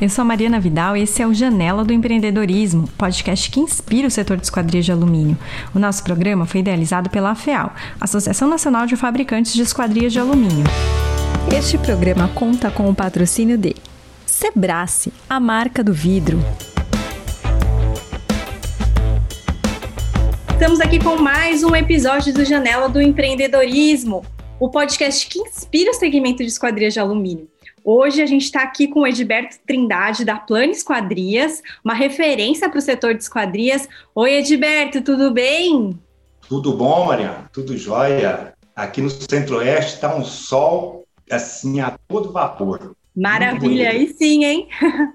Eu 0.00 0.08
sou 0.08 0.22
a 0.22 0.24
Mariana 0.24 0.58
Vidal 0.58 0.96
e 0.96 1.02
esse 1.02 1.22
é 1.22 1.26
o 1.26 1.32
Janela 1.32 1.84
do 1.84 1.92
Empreendedorismo, 1.92 2.88
podcast 2.98 3.48
que 3.48 3.60
inspira 3.60 4.08
o 4.08 4.10
setor 4.10 4.36
de 4.36 4.42
esquadrias 4.42 4.84
de 4.84 4.90
alumínio. 4.90 5.38
O 5.72 5.78
nosso 5.78 6.02
programa 6.02 6.46
foi 6.46 6.60
idealizado 6.60 7.08
pela 7.08 7.30
AFEAL, 7.30 7.72
Associação 8.00 8.48
Nacional 8.48 8.86
de 8.86 8.96
Fabricantes 8.96 9.54
de 9.54 9.62
Esquadrias 9.62 10.12
de 10.12 10.18
Alumínio. 10.18 10.64
Este 11.56 11.78
programa 11.78 12.28
conta 12.34 12.72
com 12.72 12.90
o 12.90 12.94
patrocínio 12.94 13.56
de 13.56 13.76
Sebrace, 14.26 15.12
a 15.30 15.38
marca 15.38 15.82
do 15.84 15.94
vidro. 15.94 16.40
Estamos 20.50 20.80
aqui 20.80 20.98
com 20.98 21.16
mais 21.22 21.62
um 21.62 21.74
episódio 21.74 22.34
do 22.34 22.44
Janela 22.44 22.88
do 22.88 23.00
Empreendedorismo, 23.00 24.24
o 24.58 24.68
podcast 24.68 25.28
que 25.28 25.38
inspira 25.38 25.92
o 25.92 25.94
segmento 25.94 26.38
de 26.38 26.48
esquadrias 26.48 26.92
de 26.92 26.98
alumínio. 26.98 27.53
Hoje 27.86 28.22
a 28.22 28.26
gente 28.26 28.44
está 28.44 28.62
aqui 28.62 28.88
com 28.88 29.00
o 29.00 29.06
Edberto 29.06 29.58
Trindade, 29.66 30.24
da 30.24 30.36
Plano 30.36 30.72
Esquadrias, 30.72 31.62
uma 31.84 31.92
referência 31.92 32.66
para 32.70 32.78
o 32.78 32.82
setor 32.82 33.12
de 33.12 33.22
esquadrias. 33.22 33.86
Oi, 34.14 34.36
Edberto, 34.36 35.02
tudo 35.02 35.30
bem? 35.30 36.00
Tudo 36.48 36.72
bom, 36.72 37.04
Mariana? 37.04 37.50
Tudo 37.52 37.76
jóia. 37.76 38.54
Aqui 38.74 39.02
no 39.02 39.10
Centro-Oeste 39.10 39.96
está 39.96 40.16
um 40.16 40.24
sol, 40.24 41.06
assim, 41.30 41.80
a 41.80 41.98
todo 42.08 42.32
vapor. 42.32 42.96
Maravilha, 43.14 43.90
aí 43.90 44.08
sim, 44.08 44.44
hein? 44.44 44.68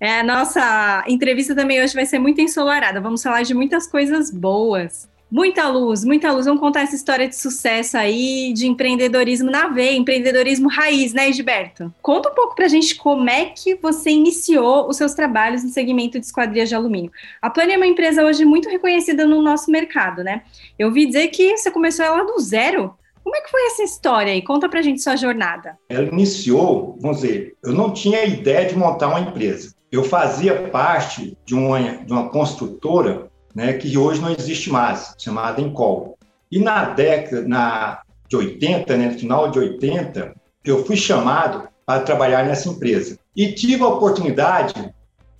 É, 0.00 0.20
a 0.20 0.22
nossa 0.22 1.02
entrevista 1.08 1.54
também 1.54 1.82
hoje 1.82 1.94
vai 1.94 2.04
ser 2.04 2.18
muito 2.18 2.38
ensolarada. 2.38 3.00
Vamos 3.00 3.22
falar 3.22 3.42
de 3.42 3.54
muitas 3.54 3.86
coisas 3.86 4.30
boas. 4.30 5.08
Muita 5.34 5.68
luz, 5.68 6.04
muita 6.04 6.30
luz. 6.30 6.46
Vamos 6.46 6.60
contar 6.60 6.82
essa 6.82 6.94
história 6.94 7.28
de 7.28 7.34
sucesso 7.34 7.96
aí, 7.96 8.52
de 8.52 8.68
empreendedorismo 8.68 9.50
na 9.50 9.66
veia, 9.66 9.96
empreendedorismo 9.96 10.68
raiz, 10.68 11.12
né, 11.12 11.28
Edberto? 11.28 11.92
Conta 12.00 12.30
um 12.30 12.34
pouco 12.36 12.54
pra 12.54 12.68
gente 12.68 12.94
como 12.94 13.28
é 13.28 13.46
que 13.46 13.74
você 13.74 14.10
iniciou 14.10 14.88
os 14.88 14.96
seus 14.96 15.12
trabalhos 15.12 15.64
no 15.64 15.70
segmento 15.70 16.20
de 16.20 16.26
esquadrias 16.26 16.68
de 16.68 16.76
alumínio. 16.76 17.10
A 17.42 17.50
Plane 17.50 17.72
é 17.72 17.76
uma 17.76 17.84
empresa 17.84 18.24
hoje 18.24 18.44
muito 18.44 18.68
reconhecida 18.68 19.26
no 19.26 19.42
nosso 19.42 19.72
mercado, 19.72 20.22
né? 20.22 20.42
Eu 20.78 20.86
ouvi 20.86 21.04
dizer 21.04 21.26
que 21.26 21.56
você 21.56 21.68
começou 21.68 22.04
ela 22.04 22.22
do 22.22 22.38
zero. 22.38 22.94
Como 23.24 23.34
é 23.34 23.40
que 23.40 23.50
foi 23.50 23.66
essa 23.66 23.82
história 23.82 24.32
aí? 24.32 24.40
Conta 24.40 24.68
pra 24.68 24.82
gente 24.82 25.02
sua 25.02 25.16
jornada. 25.16 25.76
Ela 25.88 26.06
iniciou, 26.06 26.96
vamos 27.00 27.22
dizer, 27.22 27.56
eu 27.64 27.72
não 27.72 27.90
tinha 27.92 28.24
ideia 28.24 28.68
de 28.68 28.78
montar 28.78 29.08
uma 29.08 29.18
empresa. 29.18 29.74
Eu 29.90 30.04
fazia 30.04 30.68
parte 30.68 31.36
de 31.44 31.56
uma, 31.56 31.80
de 31.80 32.12
uma 32.12 32.28
construtora 32.28 33.33
né, 33.54 33.74
que 33.74 33.96
hoje 33.96 34.20
não 34.20 34.30
existe 34.30 34.70
mais, 34.70 35.14
chamada 35.18 35.60
Encol. 35.60 36.18
E 36.50 36.58
na 36.58 36.86
década 36.86 37.46
na, 37.46 38.02
de 38.28 38.36
80, 38.36 38.96
né, 38.96 39.10
no 39.10 39.18
final 39.18 39.50
de 39.50 39.58
80, 39.58 40.34
eu 40.64 40.84
fui 40.84 40.96
chamado 40.96 41.68
para 41.86 42.02
trabalhar 42.02 42.44
nessa 42.44 42.68
empresa. 42.68 43.18
E 43.36 43.52
tive 43.52 43.82
a 43.82 43.88
oportunidade 43.88 44.92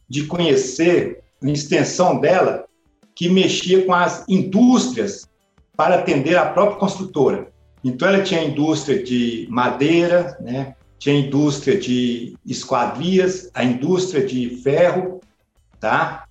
de 0.08 0.26
conhecer 0.26 1.22
a 1.42 1.50
extensão 1.50 2.20
dela, 2.20 2.64
que 3.14 3.28
mexia 3.28 3.84
com 3.84 3.94
as 3.94 4.24
indústrias 4.28 5.28
para 5.76 5.96
atender 5.96 6.36
a 6.36 6.46
própria 6.46 6.78
construtora. 6.78 7.48
Então, 7.82 8.08
ela 8.08 8.22
tinha 8.22 8.42
indústria 8.42 9.02
de 9.02 9.46
madeira, 9.50 10.36
né? 10.40 10.74
tinha 10.98 11.18
indústria 11.18 11.78
de 11.78 12.34
esquadrias, 12.46 13.50
a 13.52 13.62
indústria 13.62 14.24
de 14.24 14.48
ferro, 14.62 15.20
tá? 15.78 16.24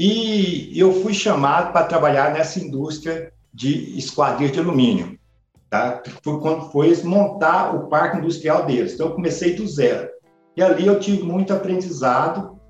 E 0.00 0.78
eu 0.78 0.92
fui 1.02 1.12
chamado 1.12 1.72
para 1.72 1.84
trabalhar 1.84 2.32
nessa 2.32 2.60
indústria 2.60 3.32
de 3.52 3.98
esquadria 3.98 4.48
de 4.48 4.60
alumínio. 4.60 5.18
Tá? 5.68 6.00
Foi 6.22 6.38
quando 6.38 6.70
foi 6.70 6.96
montar 7.02 7.74
o 7.74 7.88
parque 7.88 8.18
industrial 8.18 8.64
deles. 8.64 8.94
Então, 8.94 9.08
eu 9.08 9.14
comecei 9.16 9.56
do 9.56 9.66
zero. 9.66 10.08
E 10.56 10.62
ali 10.62 10.86
eu 10.86 11.00
tive 11.00 11.24
muito 11.24 11.52
aprendizado 11.52 12.60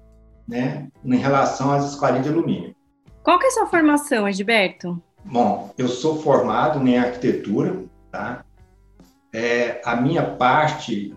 né, 0.49 0.89
em 1.05 1.17
relação 1.17 1.71
às 1.71 1.93
esquadrias 1.93 2.25
de 2.25 2.31
alumínio. 2.31 2.75
Qual 3.23 3.39
que 3.39 3.45
é 3.45 3.49
a 3.49 3.53
sua 3.53 3.67
formação, 3.67 4.27
Edberto? 4.27 4.99
Bom, 5.23 5.71
eu 5.77 5.87
sou 5.87 6.23
formado 6.23 6.81
em 6.89 6.97
arquitetura, 6.97 7.85
tá? 8.11 8.43
É, 9.35 9.83
a 9.85 9.97
minha 9.97 10.23
parte, 10.23 11.15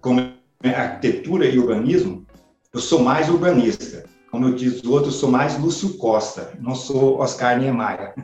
como 0.00 0.32
arquitetura 0.62 1.44
e 1.46 1.58
urbanismo, 1.58 2.24
eu 2.72 2.78
sou 2.78 3.00
mais 3.00 3.28
urbanista. 3.28 4.08
Como 4.30 4.46
eu 4.46 4.54
disse 4.54 4.86
o 4.86 4.92
outro, 4.92 5.10
sou 5.10 5.30
mais 5.30 5.58
Lúcio 5.58 5.98
Costa, 5.98 6.52
não 6.60 6.74
sou 6.74 7.18
Oscar 7.18 7.58
Niemeyer. 7.58 8.14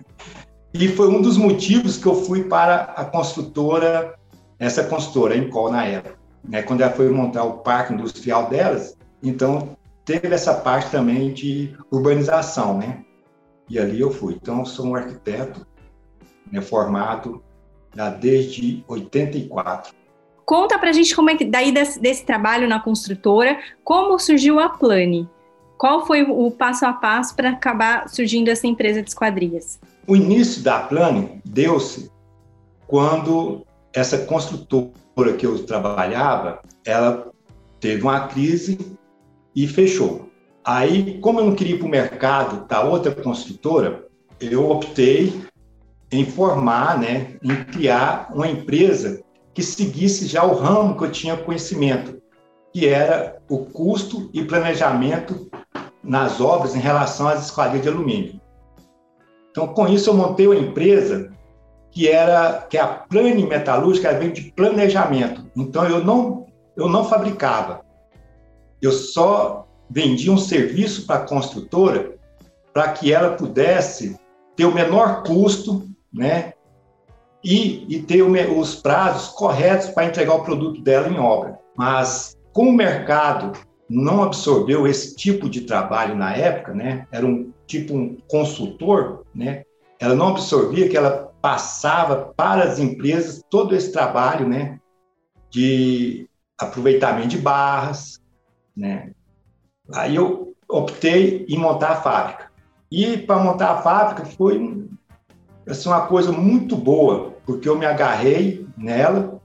E 0.73 0.89
foi 0.89 1.09
um 1.09 1.21
dos 1.21 1.37
motivos 1.37 1.97
que 1.97 2.07
eu 2.07 2.15
fui 2.15 2.45
para 2.45 2.83
a 2.97 3.05
construtora, 3.05 4.15
essa 4.59 4.85
construtora, 4.85 5.37
Encol, 5.37 5.71
na 5.71 5.85
época. 5.85 6.17
Né? 6.45 6.63
Quando 6.63 6.83
ela 6.83 6.93
foi 6.93 7.09
montar 7.09 7.45
o 7.45 7.59
parque 7.59 7.93
industrial 7.93 8.49
delas, 8.49 8.97
então 9.23 9.77
teve 10.05 10.29
essa 10.29 10.55
parte 10.55 10.91
também 10.91 11.33
de 11.33 11.77
urbanização, 11.91 12.79
né? 12.79 13.05
E 13.69 13.79
ali 13.79 14.01
eu 14.01 14.11
fui. 14.11 14.35
Então, 14.35 14.61
eu 14.61 14.65
sou 14.65 14.87
um 14.87 14.95
arquiteto 14.95 15.67
né, 16.53 16.61
formado 16.61 17.43
já 17.95 18.11
desde 18.11 18.85
84. 18.87 19.93
Conta 20.45 20.79
pra 20.79 20.93
gente 20.93 21.17
como 21.17 21.31
é 21.31 21.37
que, 21.37 21.45
daí 21.45 21.73
desse, 21.73 21.99
desse 21.99 22.25
trabalho 22.25 22.69
na 22.69 22.79
construtora, 22.79 23.59
como 23.83 24.17
surgiu 24.19 24.61
a 24.61 24.69
Plane? 24.69 25.29
Qual 25.79 26.07
foi 26.07 26.23
o 26.23 26.51
passo 26.51 26.87
a 26.87 26.93
passo 26.93 27.35
para 27.35 27.51
acabar 27.51 28.09
surgindo 28.09 28.49
essa 28.49 28.67
empresa 28.67 29.03
de 29.03 29.11
esquadrias? 29.11 29.79
O 30.07 30.17
início 30.17 30.63
da 30.63 30.81
Plane 30.81 31.41
deu-se 31.45 32.11
quando 32.87 33.67
essa 33.93 34.19
construtora 34.19 35.35
que 35.37 35.45
eu 35.45 35.65
trabalhava, 35.65 36.61
ela 36.85 37.31
teve 37.81 38.03
uma 38.03 38.27
crise 38.29 38.79
e 39.55 39.67
fechou. 39.67 40.31
Aí, 40.65 41.19
como 41.21 41.41
eu 41.41 41.47
não 41.47 41.55
queria 41.55 41.75
ir 41.75 41.79
para 41.79 41.87
o 41.87 41.91
mercado 41.91 42.67
da 42.67 42.83
outra 42.83 43.15
construtora, 43.15 44.07
eu 44.41 44.71
optei 44.71 45.43
em 46.11 46.25
formar, 46.25 46.99
né, 46.99 47.37
em 47.43 47.65
criar 47.65 48.31
uma 48.35 48.49
empresa 48.49 49.23
que 49.53 49.63
seguisse 49.63 50.27
já 50.27 50.45
o 50.45 50.55
ramo 50.55 50.97
que 50.97 51.05
eu 51.05 51.11
tinha 51.11 51.37
conhecimento, 51.37 52.21
que 52.73 52.87
era 52.87 53.39
o 53.49 53.65
custo 53.65 54.29
e 54.33 54.45
planejamento 54.45 55.49
nas 56.07 56.41
obras 56.41 56.75
em 56.75 56.81
relação 56.81 57.29
às 57.29 57.45
esquadrias 57.45 57.83
de 57.83 57.89
alumínio. 57.89 58.41
Então, 59.51 59.69
com 59.69 59.89
isso, 59.89 60.11
eu 60.11 60.15
montei 60.15 60.47
uma 60.47 60.57
empresa 60.57 61.33
que 61.91 62.09
era 62.09 62.67
que 62.69 62.77
é 62.77 62.81
a 62.81 62.87
Plane 62.87 63.47
Metalúrgica, 63.47 64.13
vem 64.13 64.31
de 64.31 64.53
planejamento. 64.53 65.47
Então, 65.57 65.87
eu 65.89 66.05
não, 66.05 66.47
eu 66.77 66.89
não 66.89 67.05
fabricava. 67.05 67.81
Eu 68.81 68.93
só 68.93 69.67
vendia 69.89 70.33
um 70.33 70.39
serviço 70.39 71.07
para 71.07 71.17
a 71.17 71.27
construtora 71.27 72.17
para 72.73 72.93
que 72.93 73.13
ela 73.13 73.31
pudesse 73.31 74.19
ter 74.55 74.67
o 74.67 74.75
menor 74.75 75.23
custo, 75.23 75.89
né? 76.13 76.53
E, 77.43 77.87
e 77.89 78.03
ter 78.03 78.23
o, 78.23 78.59
os 78.59 78.75
prazos 78.75 79.29
corretos 79.29 79.89
para 79.89 80.05
entregar 80.05 80.35
o 80.35 80.45
produto 80.45 80.83
dela 80.83 81.09
em 81.09 81.19
obra. 81.19 81.59
Mas, 81.77 82.37
com 82.53 82.69
o 82.69 82.73
mercado 82.73 83.53
não 83.89 84.23
absorveu 84.23 84.87
esse 84.87 85.15
tipo 85.15 85.49
de 85.49 85.63
trabalho 85.63 86.15
na 86.17 86.35
época, 86.35 86.75
né? 86.75 87.07
Era 87.11 87.25
um 87.27 87.53
tipo 87.67 87.95
um 87.95 88.17
consultor, 88.29 89.25
né? 89.35 89.63
Ela 89.99 90.15
não 90.15 90.29
absorvia 90.29 90.89
que 90.89 90.97
ela 90.97 91.33
passava 91.41 92.33
para 92.37 92.65
as 92.65 92.79
empresas 92.79 93.43
todo 93.49 93.75
esse 93.75 93.93
trabalho, 93.93 94.49
né? 94.49 94.81
De 95.51 96.29
aproveitamento 96.59 97.29
de 97.29 97.39
barras, 97.39 98.21
né? 98.77 99.13
Aí 99.95 100.17
eu 100.17 100.55
optei 100.69 101.47
em 101.49 101.57
montar 101.57 101.91
a 101.91 102.03
fábrica. 102.03 102.51
E 102.91 103.19
para 103.19 103.39
montar 103.39 103.73
a 103.73 103.83
fábrica 103.83 104.25
foi 104.25 104.89
assim, 105.67 105.89
uma 105.89 106.07
coisa 106.07 106.33
muito 106.33 106.77
boa, 106.77 107.35
porque 107.45 107.69
eu 107.69 107.79
me 107.79 107.87
agarrei 107.87 108.67
nela 108.77 109.36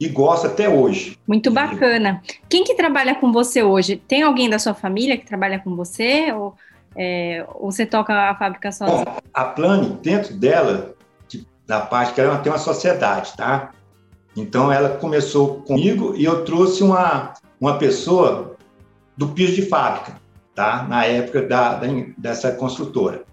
e 0.00 0.08
gosta 0.08 0.46
até 0.46 0.68
hoje. 0.68 1.18
Muito 1.26 1.50
bacana. 1.50 2.22
Quem 2.48 2.64
que 2.64 2.74
trabalha 2.74 3.14
com 3.14 3.32
você 3.32 3.62
hoje? 3.62 3.96
Tem 3.96 4.22
alguém 4.22 4.48
da 4.48 4.58
sua 4.58 4.74
família 4.74 5.16
que 5.16 5.26
trabalha 5.26 5.58
com 5.58 5.74
você? 5.74 6.32
Ou, 6.32 6.54
é, 6.96 7.44
ou 7.54 7.70
você 7.72 7.84
toca 7.84 8.30
a 8.30 8.34
fábrica 8.34 8.70
sozinho? 8.70 9.04
Bom, 9.04 9.16
a 9.34 9.44
Plane, 9.44 9.98
dentro 10.02 10.34
dela, 10.34 10.94
da 11.66 11.80
parte 11.80 12.14
que 12.14 12.20
ela 12.20 12.38
tem 12.38 12.52
uma 12.52 12.58
sociedade, 12.58 13.32
tá? 13.36 13.72
Então 14.36 14.72
ela 14.72 14.90
começou 14.90 15.62
comigo 15.62 16.14
e 16.16 16.24
eu 16.24 16.44
trouxe 16.44 16.82
uma, 16.82 17.34
uma 17.60 17.76
pessoa 17.76 18.56
do 19.16 19.28
piso 19.28 19.56
de 19.56 19.62
fábrica, 19.62 20.14
tá? 20.54 20.86
Na 20.88 21.04
época 21.04 21.42
da, 21.42 21.74
da 21.74 21.86
dessa 22.16 22.52
construtora. 22.52 23.24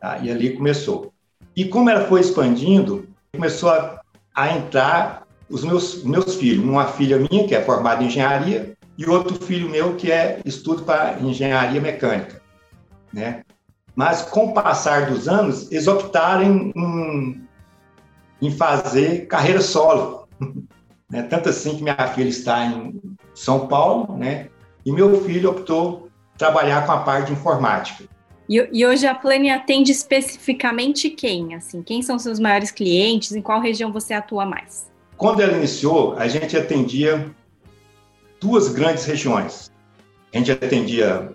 Tá? 0.00 0.18
E 0.18 0.30
ali 0.30 0.56
começou. 0.56 1.12
E 1.56 1.64
como 1.64 1.90
ela 1.90 2.06
foi 2.06 2.20
expandindo, 2.20 3.08
começou 3.32 3.70
a, 3.70 4.00
a 4.32 4.56
entrar 4.56 5.26
os 5.48 5.64
meus, 5.64 6.02
meus 6.04 6.34
filhos, 6.34 6.64
uma 6.64 6.86
filha 6.86 7.18
minha 7.18 7.46
que 7.46 7.54
é 7.54 7.62
formada 7.62 8.02
em 8.02 8.06
engenharia 8.06 8.76
e 8.96 9.08
outro 9.08 9.34
filho 9.44 9.68
meu 9.68 9.94
que 9.94 10.10
é 10.10 10.40
estudo 10.44 10.82
para 10.82 11.18
engenharia 11.20 11.80
mecânica, 11.80 12.42
né? 13.12 13.42
Mas 13.94 14.22
com 14.22 14.46
o 14.46 14.54
passar 14.54 15.06
dos 15.10 15.28
anos, 15.28 15.70
eles 15.72 15.86
optaram 15.88 16.42
em, 16.42 17.42
em 18.40 18.50
fazer 18.50 19.26
carreira 19.26 19.60
solo, 19.60 20.28
né? 21.10 21.22
Tanto 21.22 21.48
assim 21.48 21.76
que 21.76 21.82
minha 21.82 21.96
filha 22.08 22.28
está 22.28 22.64
em 22.66 23.00
São 23.34 23.66
Paulo, 23.66 24.16
né? 24.16 24.48
e 24.88 24.92
meu 24.92 25.22
filho 25.22 25.50
optou 25.50 26.08
trabalhar 26.38 26.86
com 26.86 26.92
a 26.92 27.00
parte 27.00 27.26
de 27.26 27.32
informática. 27.34 28.04
E, 28.48 28.86
hoje 28.86 29.06
a 29.06 29.14
Plane 29.14 29.50
atende 29.50 29.92
especificamente 29.92 31.10
quem? 31.10 31.54
Assim, 31.54 31.82
quem 31.82 32.00
são 32.00 32.18
seus 32.18 32.40
maiores 32.40 32.70
clientes? 32.70 33.32
Em 33.32 33.42
qual 33.42 33.60
região 33.60 33.92
você 33.92 34.14
atua 34.14 34.46
mais? 34.46 34.87
Quando 35.18 35.42
ela 35.42 35.56
iniciou, 35.56 36.14
a 36.16 36.28
gente 36.28 36.56
atendia 36.56 37.28
duas 38.40 38.68
grandes 38.68 39.04
regiões. 39.04 39.72
A 40.32 40.38
gente 40.38 40.52
atendia 40.52 41.32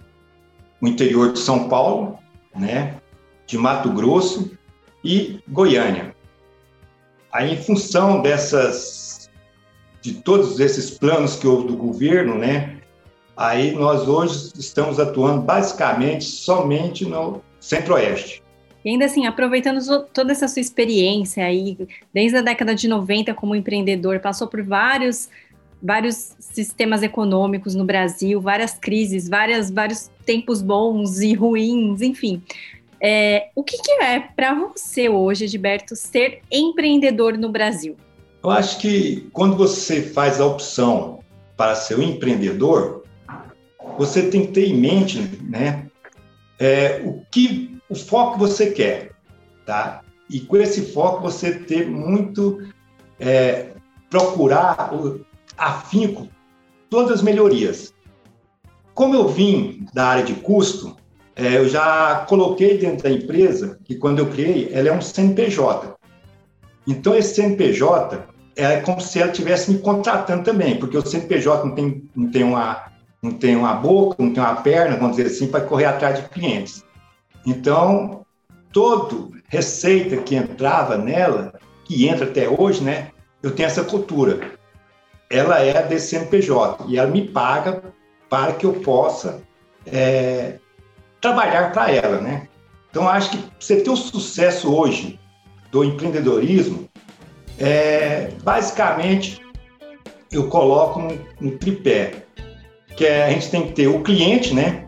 o 0.80 0.88
interior 0.88 1.34
de 1.34 1.40
São 1.40 1.68
Paulo, 1.68 2.18
né, 2.56 2.96
de 3.46 3.58
Mato 3.58 3.92
Grosso 3.92 4.58
e 5.04 5.42
Goiânia. 5.50 6.16
Aí, 7.30 7.54
em 7.54 7.62
função 7.62 8.22
dessas, 8.22 9.30
de 10.02 10.14
todos 10.14 10.62
esses 10.62 10.92
planos 10.92 11.36
que 11.36 11.46
houve 11.46 11.68
do 11.68 11.76
governo, 11.76 12.36
né, 12.38 12.78
aí 13.36 13.74
nós 13.74 14.08
hoje 14.08 14.54
estamos 14.56 14.98
atuando 14.98 15.42
basicamente 15.42 16.24
somente 16.24 17.04
no 17.04 17.42
Centro-Oeste. 17.60 18.43
E 18.84 18.90
ainda 18.90 19.06
assim, 19.06 19.26
aproveitando 19.26 19.80
toda 20.14 20.32
essa 20.32 20.48
sua 20.48 20.60
experiência 20.60 21.46
aí, 21.46 21.78
desde 22.14 22.38
a 22.38 22.42
década 22.42 22.76
de 22.76 22.88
90 22.88 23.34
como 23.34 23.56
empreendedor, 23.56 24.20
passou 24.20 24.48
por 24.48 24.62
vários 24.62 25.30
vários 25.84 26.34
sistemas 26.40 27.04
econômicos 27.04 27.76
no 27.76 27.84
Brasil, 27.84 28.40
várias 28.40 28.74
crises, 28.74 29.28
várias, 29.28 29.70
vários 29.70 30.10
tempos 30.26 30.62
bons 30.62 31.20
e 31.20 31.34
ruins, 31.34 32.02
enfim. 32.02 32.42
É, 33.02 33.50
o 33.54 33.62
que, 33.62 33.78
que 33.78 33.92
é 34.02 34.22
para 34.22 34.54
você 34.54 35.10
hoje, 35.10 35.46
Gilberto, 35.46 35.94
ser 35.94 36.40
empreendedor 36.50 37.38
no 37.38 37.50
Brasil? 37.50 37.98
Eu 38.42 38.50
acho 38.50 38.80
que 38.80 39.28
quando 39.34 39.58
você 39.58 40.02
faz 40.02 40.40
a 40.40 40.46
opção 40.46 41.20
para 41.58 41.76
ser 41.76 42.00
um 42.00 42.02
empreendedor, 42.02 43.04
você 43.98 44.30
tem 44.30 44.46
que 44.46 44.54
ter 44.54 44.68
em 44.70 44.78
mente, 44.78 45.20
né, 45.42 45.88
é, 46.58 47.02
o 47.04 47.22
que 47.30 47.73
o 47.94 47.96
foco 47.96 48.34
que 48.34 48.40
você 48.40 48.72
quer, 48.72 49.12
tá? 49.66 50.02
E 50.30 50.40
com 50.40 50.58
esse 50.58 50.82
foco 50.94 51.22
você 51.22 51.54
ter 51.54 51.88
muito 51.88 52.68
é, 53.20 53.68
procurar 54.10 54.92
afinco 55.56 56.28
todas 56.90 57.12
as 57.12 57.22
melhorias. 57.22 57.94
Como 58.96 59.14
eu 59.16 59.28
vim 59.28 59.86
da 59.94 60.08
área 60.08 60.24
de 60.24 60.34
custo, 60.34 60.96
é, 61.36 61.58
eu 61.58 61.70
já 61.70 62.26
coloquei 62.28 62.80
dentro 62.80 63.04
da 63.04 63.12
empresa 63.12 63.80
que 63.84 63.96
quando 63.96 64.20
eu 64.20 64.28
criei, 64.28 64.70
ela 64.74 64.90
é 64.90 64.92
um 64.92 65.02
CNPJ. 65.02 65.96
Então, 66.88 67.16
esse 67.16 67.36
CNPJ 67.36 68.26
é 68.56 68.82
como 68.82 69.02
se 69.02 69.20
ela 69.20 69.32
estivesse 69.32 69.72
me 69.72 69.80
contratando 69.80 70.44
também, 70.44 70.78
porque 70.78 70.98
o 70.98 71.06
CNPJ 71.06 71.66
não 71.66 71.76
tem, 71.76 72.10
não 72.16 72.32
tem, 72.32 72.44
uma, 72.44 72.92
não 73.22 73.32
tem 73.32 73.56
uma 73.56 73.76
boca, 73.76 74.16
não 74.22 74.34
tem 74.34 74.44
uma 74.44 74.56
perna, 74.56 74.98
vamos 74.98 75.18
dizer 75.18 75.30
assim, 75.30 75.48
para 75.48 75.62
correr 75.62 75.86
atrás 75.86 76.20
de 76.20 76.30
clientes. 76.30 76.84
Então, 77.46 78.26
todo 78.72 79.34
receita 79.48 80.18
que 80.18 80.36
entrava 80.36 80.98
nela, 80.98 81.54
que 81.86 82.08
entra 82.08 82.26
até 82.26 82.48
hoje, 82.50 82.84
né, 82.84 83.10
eu 83.42 83.52
tenho 83.52 83.68
essa 83.68 83.84
cultura 83.84 84.54
ela 85.34 85.60
é 85.60 85.76
a 85.76 85.82
DCMPJ 85.82 86.86
e 86.88 86.98
ela 86.98 87.10
me 87.10 87.28
paga 87.28 87.82
para 88.30 88.54
que 88.54 88.68
eu 88.68 88.74
possa 88.74 89.42
é, 89.86 90.60
trabalhar 91.20 91.72
para 91.72 91.92
ela, 91.92 92.22
né? 92.22 92.48
Então, 92.92 93.10
acho 93.10 93.32
que 93.32 93.44
você 93.60 93.82
ter 93.82 93.90
o 93.90 93.96
sucesso 93.96 94.72
hoje 94.72 95.20
do 95.72 95.84
empreendedorismo, 95.84 96.88
é, 97.58 98.30
basicamente, 98.44 99.42
eu 100.32 100.48
coloco 100.50 101.00
no, 101.00 101.18
no 101.42 101.58
tripé, 101.58 102.26
que 102.96 103.04
é, 103.04 103.26
a 103.26 103.30
gente 103.32 103.50
tem 103.50 103.68
que 103.68 103.74
ter 103.74 103.88
o 103.88 104.04
cliente, 104.04 104.54
né? 104.54 104.86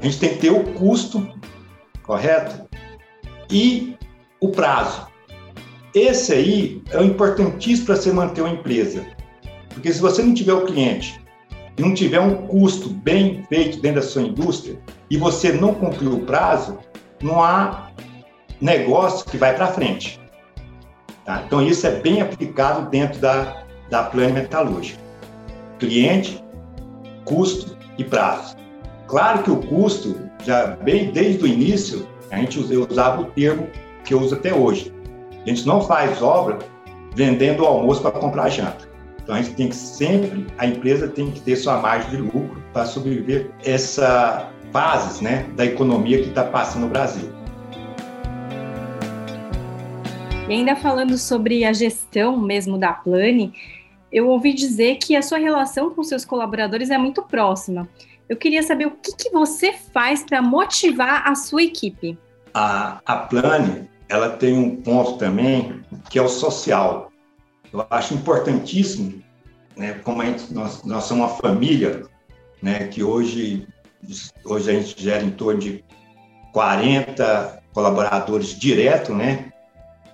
A 0.00 0.04
gente 0.04 0.18
tem 0.18 0.30
que 0.30 0.38
ter 0.38 0.50
o 0.50 0.64
custo, 0.74 1.24
correto? 2.06 2.68
E 3.50 3.96
o 4.40 4.50
prazo. 4.50 5.06
Esse 5.94 6.32
aí 6.32 6.82
é 6.90 6.98
o 6.98 7.04
importantíssimo 7.04 7.86
para 7.86 7.96
você 7.96 8.12
manter 8.12 8.42
uma 8.42 8.50
empresa. 8.50 9.04
Porque 9.70 9.92
se 9.92 10.00
você 10.00 10.22
não 10.22 10.34
tiver 10.34 10.52
o 10.52 10.66
cliente 10.66 11.20
não 11.78 11.92
tiver 11.92 12.20
um 12.20 12.46
custo 12.46 12.88
bem 12.88 13.44
feito 13.48 13.80
dentro 13.80 14.00
da 14.00 14.06
sua 14.06 14.22
indústria 14.22 14.78
e 15.10 15.16
você 15.16 15.52
não 15.52 15.74
cumprir 15.74 16.08
o 16.08 16.20
prazo, 16.20 16.78
não 17.22 17.42
há 17.42 17.90
negócio 18.60 19.28
que 19.28 19.36
vai 19.36 19.54
para 19.54 19.66
frente. 19.66 20.20
Tá? 21.24 21.42
Então, 21.46 21.60
isso 21.62 21.86
é 21.86 22.00
bem 22.00 22.22
aplicado 22.22 22.88
dentro 22.88 23.20
da, 23.20 23.64
da 23.90 24.04
plano 24.04 24.34
metalúrgica. 24.34 25.00
Cliente, 25.78 26.42
custo 27.24 27.76
e 27.98 28.04
prazo. 28.04 28.56
Claro 29.06 29.42
que 29.42 29.50
o 29.50 29.58
custo, 29.58 30.25
já 30.46 30.66
bem 30.76 31.10
desde 31.10 31.42
o 31.42 31.46
início, 31.46 32.06
a 32.30 32.36
gente 32.38 32.58
usava 32.60 33.22
o 33.22 33.24
termo 33.26 33.68
que 34.04 34.14
eu 34.14 34.20
uso 34.20 34.34
até 34.34 34.54
hoje. 34.54 34.92
A 35.44 35.48
gente 35.48 35.66
não 35.66 35.80
faz 35.80 36.22
obra 36.22 36.58
vendendo 37.14 37.62
o 37.62 37.66
almoço 37.66 38.00
para 38.00 38.12
comprar 38.12 38.48
janta. 38.48 38.88
Então 39.22 39.34
a 39.34 39.42
gente 39.42 39.56
tem 39.56 39.68
que 39.68 39.74
sempre, 39.74 40.46
a 40.56 40.66
empresa 40.66 41.08
tem 41.08 41.30
que 41.32 41.40
ter 41.40 41.56
sua 41.56 41.78
margem 41.78 42.10
de 42.10 42.16
lucro 42.18 42.62
para 42.72 42.84
sobreviver 42.86 43.50
essa 43.64 44.48
fases, 44.72 45.20
né, 45.20 45.46
da 45.56 45.64
economia 45.64 46.22
que 46.22 46.28
está 46.28 46.44
passando 46.44 46.82
no 46.82 46.88
Brasil. 46.88 47.28
E 50.48 50.52
ainda 50.52 50.76
falando 50.76 51.16
sobre 51.16 51.64
a 51.64 51.72
gestão 51.72 52.36
mesmo 52.36 52.78
da 52.78 52.92
Plane, 52.92 53.52
eu 54.12 54.28
ouvi 54.28 54.52
dizer 54.52 54.96
que 54.96 55.16
a 55.16 55.22
sua 55.22 55.38
relação 55.38 55.90
com 55.90 56.04
seus 56.04 56.24
colaboradores 56.24 56.90
é 56.90 56.98
muito 56.98 57.22
próxima. 57.22 57.88
Eu 58.28 58.36
queria 58.36 58.62
saber 58.62 58.86
o 58.86 58.90
que, 58.90 59.12
que 59.12 59.30
você 59.30 59.72
faz 59.72 60.22
para 60.24 60.42
motivar 60.42 61.28
a 61.28 61.34
sua 61.34 61.62
equipe. 61.62 62.18
A, 62.52 63.00
a 63.06 63.16
Plane, 63.16 63.88
ela 64.08 64.30
tem 64.30 64.56
um 64.56 64.76
ponto 64.76 65.16
também 65.16 65.82
que 66.10 66.18
é 66.18 66.22
o 66.22 66.28
social. 66.28 67.12
Eu 67.72 67.86
acho 67.90 68.14
importantíssimo, 68.14 69.22
né, 69.76 70.00
como 70.04 70.24
gente, 70.24 70.52
nós, 70.52 70.82
nós 70.84 71.04
somos 71.04 71.26
uma 71.26 71.36
família, 71.36 72.04
né, 72.62 72.88
que 72.88 73.02
hoje, 73.02 73.66
hoje 74.44 74.70
a 74.70 74.74
gente 74.74 75.00
gera 75.00 75.22
em 75.22 75.30
torno 75.30 75.60
de 75.60 75.84
40 76.52 77.62
colaboradores 77.72 78.58
direto, 78.58 79.14
né? 79.14 79.52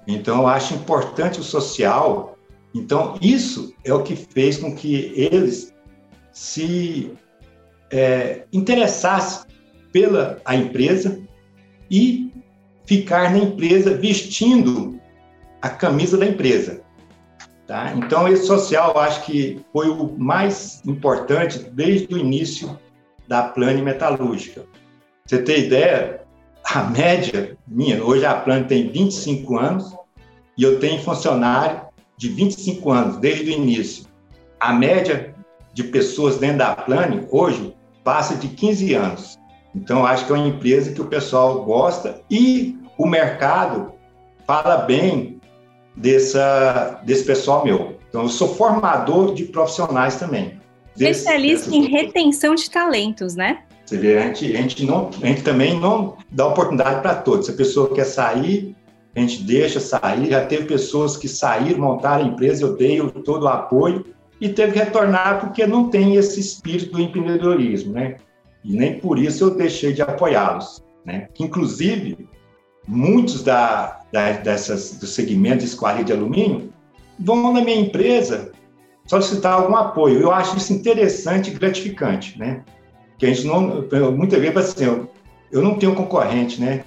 Então, 0.06 0.40
eu 0.40 0.46
acho 0.48 0.74
importante 0.74 1.38
o 1.38 1.44
social. 1.44 2.36
Então, 2.74 3.16
isso 3.22 3.72
é 3.84 3.94
o 3.94 4.02
que 4.02 4.16
fez 4.16 4.58
com 4.58 4.74
que 4.74 5.12
eles 5.14 5.72
se 6.32 7.16
é, 7.93 8.44
interessassem 8.53 9.46
pela 9.93 10.41
a 10.44 10.56
empresa 10.56 11.20
e 11.91 12.32
ficar 12.87 13.31
na 13.31 13.39
empresa 13.39 13.94
vestindo 13.94 14.99
a 15.61 15.69
camisa 15.69 16.17
da 16.17 16.27
empresa. 16.27 16.81
Tá? 17.67 17.94
Então, 17.94 18.27
esse 18.27 18.46
social, 18.46 18.99
acho 18.99 19.25
que 19.25 19.61
foi 19.72 19.89
o 19.89 20.13
mais 20.19 20.82
importante 20.84 21.58
desde 21.58 22.13
o 22.13 22.19
início 22.19 22.79
da 23.29 23.44
plane 23.44 23.82
metalúrgica. 23.82 24.65
Você 25.25 25.43
tem 25.43 25.67
ideia, 25.67 26.22
a 26.65 26.82
média 26.84 27.56
minha, 27.67 28.03
hoje 28.03 28.27
a 28.27 28.34
plane 28.34 28.65
tem 28.65 28.91
25 28.91 29.56
anos 29.56 29.94
e 30.58 30.65
eu 30.65 30.81
tenho 30.81 31.01
funcionário 31.03 31.82
de 32.17 32.29
25 32.29 32.91
anos, 32.91 33.17
desde 33.19 33.51
o 33.51 33.55
início. 33.55 34.06
A 34.58 34.72
média 34.72 35.34
de 35.72 35.84
pessoas 35.84 36.39
dentro 36.39 36.58
da 36.58 36.75
plane, 36.75 37.27
hoje, 37.31 37.75
passa 38.04 38.34
de 38.34 38.48
15 38.48 38.94
anos. 38.94 39.38
Então, 39.74 40.04
acho 40.04 40.26
que 40.26 40.32
é 40.32 40.34
uma 40.36 40.48
empresa 40.48 40.92
que 40.92 41.00
o 41.00 41.06
pessoal 41.06 41.64
gosta 41.64 42.20
e 42.30 42.76
o 42.98 43.06
mercado 43.06 43.92
fala 44.46 44.78
bem 44.78 45.40
dessa, 45.96 47.00
desse 47.04 47.24
pessoal 47.24 47.64
meu. 47.64 47.96
Então, 48.08 48.22
eu 48.22 48.28
sou 48.28 48.54
formador 48.54 49.34
de 49.34 49.44
profissionais 49.44 50.16
também. 50.16 50.60
Especialista 50.94 51.74
em 51.74 51.86
retenção 51.86 52.54
de 52.54 52.70
talentos, 52.70 53.34
né? 53.34 53.62
Você 53.84 53.96
vê, 53.96 54.18
a 54.18 54.26
gente, 54.26 54.56
a 54.56 54.60
gente, 54.60 54.84
não, 54.84 55.10
a 55.22 55.26
gente 55.26 55.42
também 55.42 55.78
não 55.78 56.16
dá 56.30 56.46
oportunidade 56.46 57.00
para 57.00 57.14
todos. 57.14 57.46
Se 57.46 57.52
a 57.52 57.56
pessoa 57.56 57.94
quer 57.94 58.04
sair, 58.04 58.76
a 59.16 59.20
gente 59.20 59.42
deixa 59.42 59.80
sair. 59.80 60.30
Já 60.30 60.44
teve 60.44 60.64
pessoas 60.64 61.16
que 61.16 61.28
saíram, 61.28 61.80
montaram 61.80 62.24
a 62.24 62.28
empresa, 62.28 62.64
eu 62.64 62.76
dei 62.76 63.00
todo 63.24 63.44
o 63.44 63.48
apoio 63.48 64.04
e 64.43 64.49
teve 64.49 64.72
que 64.72 64.79
retornar 64.81 65.39
porque 65.39 65.65
não 65.65 65.89
tem 65.89 66.17
esse 66.17 66.41
espírito 66.41 66.91
do 66.91 67.01
empreendedorismo, 67.01 67.93
né? 67.93 68.17
E 68.65 68.77
nem 68.77 68.99
por 68.99 69.17
isso 69.17 69.44
eu 69.44 69.51
deixei 69.55 69.93
de 69.93 70.03
apoiá-los, 70.03 70.82
né? 71.06 71.29
Inclusive, 71.39 72.29
muitos 72.89 73.44
da, 73.44 74.01
da, 74.11 74.32
dessas, 74.32 74.99
do 74.99 75.06
segmento 75.06 75.58
de 75.58 75.67
esquadrilha 75.67 76.05
de 76.06 76.13
alumínio 76.13 76.72
vão 77.20 77.53
na 77.53 77.61
minha 77.61 77.79
empresa 77.79 78.51
solicitar 79.06 79.53
algum 79.53 79.77
apoio. 79.77 80.19
Eu 80.20 80.32
acho 80.32 80.56
isso 80.56 80.72
interessante 80.72 81.53
e 81.53 81.55
gratificante, 81.55 82.37
né? 82.37 82.65
Que 83.19 83.27
a 83.27 83.29
gente 83.29 83.46
não, 83.46 83.87
muitas 84.11 84.41
vezes, 84.41 84.56
assim, 84.56 84.87
eu, 84.87 85.08
eu 85.53 85.63
não 85.63 85.79
tenho 85.79 85.94
concorrente, 85.94 86.61
né? 86.61 86.82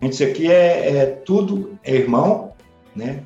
A 0.00 0.04
gente, 0.04 0.22
aqui 0.22 0.48
é, 0.48 0.96
é 0.96 1.06
tudo 1.06 1.76
é 1.82 1.92
irmão, 1.92 2.52
né? 2.94 3.24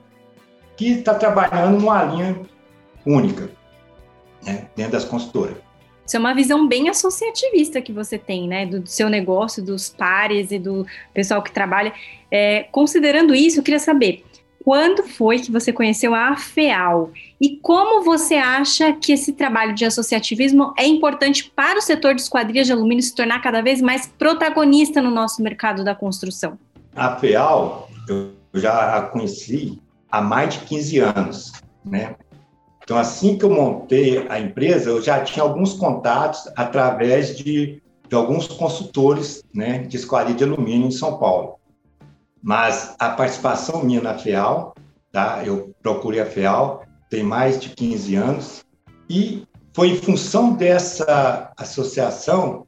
Que 0.74 0.92
está 0.92 1.12
trabalhando 1.12 1.78
numa 1.78 2.02
linha 2.02 2.40
única, 3.04 3.50
né? 4.44 4.66
Dentro 4.76 4.92
das 4.92 5.04
consultoras. 5.04 5.56
Isso 6.06 6.16
é 6.16 6.20
uma 6.20 6.34
visão 6.34 6.68
bem 6.68 6.88
associativista 6.88 7.80
que 7.80 7.92
você 7.92 8.18
tem, 8.18 8.46
né? 8.46 8.66
Do, 8.66 8.80
do 8.80 8.88
seu 8.88 9.08
negócio, 9.08 9.62
dos 9.62 9.88
pares 9.88 10.50
e 10.50 10.58
do 10.58 10.86
pessoal 11.14 11.42
que 11.42 11.50
trabalha. 11.50 11.92
É, 12.30 12.64
considerando 12.70 13.34
isso, 13.34 13.60
eu 13.60 13.62
queria 13.62 13.80
saber 13.80 14.24
quando 14.64 15.02
foi 15.02 15.38
que 15.38 15.52
você 15.52 15.72
conheceu 15.72 16.14
a 16.14 16.36
FEAL 16.36 17.10
e 17.38 17.58
como 17.58 18.02
você 18.02 18.36
acha 18.36 18.94
que 18.94 19.12
esse 19.12 19.34
trabalho 19.34 19.74
de 19.74 19.84
associativismo 19.84 20.72
é 20.78 20.86
importante 20.86 21.52
para 21.54 21.78
o 21.78 21.82
setor 21.82 22.14
de 22.14 22.22
esquadrias 22.22 22.66
de 22.66 22.72
alumínio 22.72 23.02
se 23.02 23.14
tornar 23.14 23.42
cada 23.42 23.60
vez 23.60 23.82
mais 23.82 24.06
protagonista 24.06 25.02
no 25.02 25.10
nosso 25.10 25.42
mercado 25.42 25.84
da 25.84 25.94
construção? 25.94 26.58
A 26.96 27.16
FEAL, 27.16 27.90
eu 28.08 28.32
já 28.54 28.96
a 28.96 29.02
conheci 29.02 29.78
há 30.10 30.22
mais 30.22 30.54
de 30.54 30.60
15 30.60 30.98
anos, 31.00 31.52
né? 31.84 32.14
Então, 32.84 32.98
assim 32.98 33.38
que 33.38 33.44
eu 33.44 33.50
montei 33.50 34.26
a 34.28 34.38
empresa, 34.38 34.90
eu 34.90 35.00
já 35.00 35.24
tinha 35.24 35.42
alguns 35.42 35.72
contatos 35.72 36.46
através 36.54 37.34
de, 37.34 37.82
de 38.06 38.14
alguns 38.14 38.46
consultores 38.46 39.42
né, 39.54 39.78
de 39.78 39.96
esquadria 39.96 40.34
de 40.34 40.44
alumínio 40.44 40.88
em 40.88 40.90
São 40.90 41.18
Paulo. 41.18 41.58
Mas 42.42 42.94
a 42.98 43.08
participação 43.08 43.82
minha 43.82 44.02
na 44.02 44.18
FEAL, 44.18 44.74
tá? 45.10 45.42
eu 45.46 45.74
procurei 45.82 46.20
a 46.20 46.26
FEAL, 46.26 46.84
tem 47.08 47.22
mais 47.22 47.58
de 47.58 47.70
15 47.70 48.14
anos, 48.16 48.64
e 49.08 49.46
foi 49.72 49.88
em 49.88 49.96
função 49.96 50.52
dessa 50.52 51.52
associação 51.56 52.66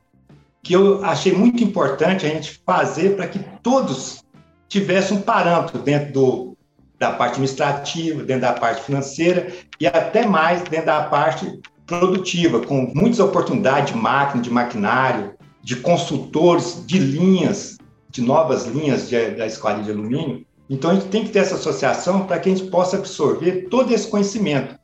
que 0.62 0.72
eu 0.72 1.04
achei 1.04 1.32
muito 1.32 1.62
importante 1.62 2.24
a 2.24 2.28
gente 2.30 2.60
fazer 2.64 3.16
para 3.16 3.28
que 3.28 3.38
todos 3.62 4.24
tivessem 4.66 5.18
um 5.18 5.22
parâmetro 5.22 5.78
dentro 5.78 6.12
do, 6.12 6.55
da 6.98 7.12
parte 7.12 7.32
administrativa, 7.32 8.22
dentro 8.22 8.42
da 8.42 8.52
parte 8.52 8.82
financeira 8.82 9.52
e 9.80 9.86
até 9.86 10.26
mais 10.26 10.62
dentro 10.62 10.86
da 10.86 11.02
parte 11.02 11.60
produtiva, 11.86 12.60
com 12.60 12.92
muitas 12.94 13.20
oportunidades 13.20 13.92
de 13.92 13.98
máquina, 13.98 14.42
de 14.42 14.50
maquinário, 14.50 15.34
de 15.62 15.76
consultores, 15.76 16.82
de 16.86 16.98
linhas 16.98 17.76
de 18.16 18.22
novas 18.22 18.64
linhas 18.64 19.10
de, 19.10 19.32
da 19.32 19.46
esquadrilha 19.46 19.84
de 19.84 19.90
alumínio. 19.90 20.46
Então, 20.70 20.90
a 20.90 20.94
gente 20.94 21.08
tem 21.08 21.22
que 21.22 21.30
ter 21.30 21.40
essa 21.40 21.56
associação 21.56 22.26
para 22.26 22.38
que 22.38 22.48
a 22.48 22.54
gente 22.54 22.70
possa 22.70 22.96
absorver 22.96 23.68
todo 23.68 23.92
esse 23.92 24.08
conhecimento. 24.08 24.74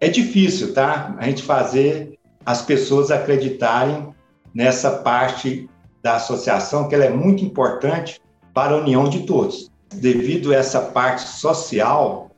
É 0.00 0.08
difícil, 0.08 0.72
tá? 0.72 1.14
A 1.18 1.26
gente 1.26 1.42
fazer 1.42 2.18
as 2.44 2.62
pessoas 2.62 3.10
acreditarem 3.10 4.08
nessa 4.54 4.90
parte 4.90 5.68
da 6.02 6.16
associação, 6.16 6.88
que 6.88 6.94
ela 6.94 7.04
é 7.04 7.10
muito 7.10 7.44
importante 7.44 8.18
para 8.54 8.74
a 8.74 8.78
união 8.78 9.10
de 9.10 9.26
todos. 9.26 9.69
Devido 9.94 10.52
a 10.52 10.56
essa 10.56 10.80
parte 10.80 11.22
social, 11.22 12.30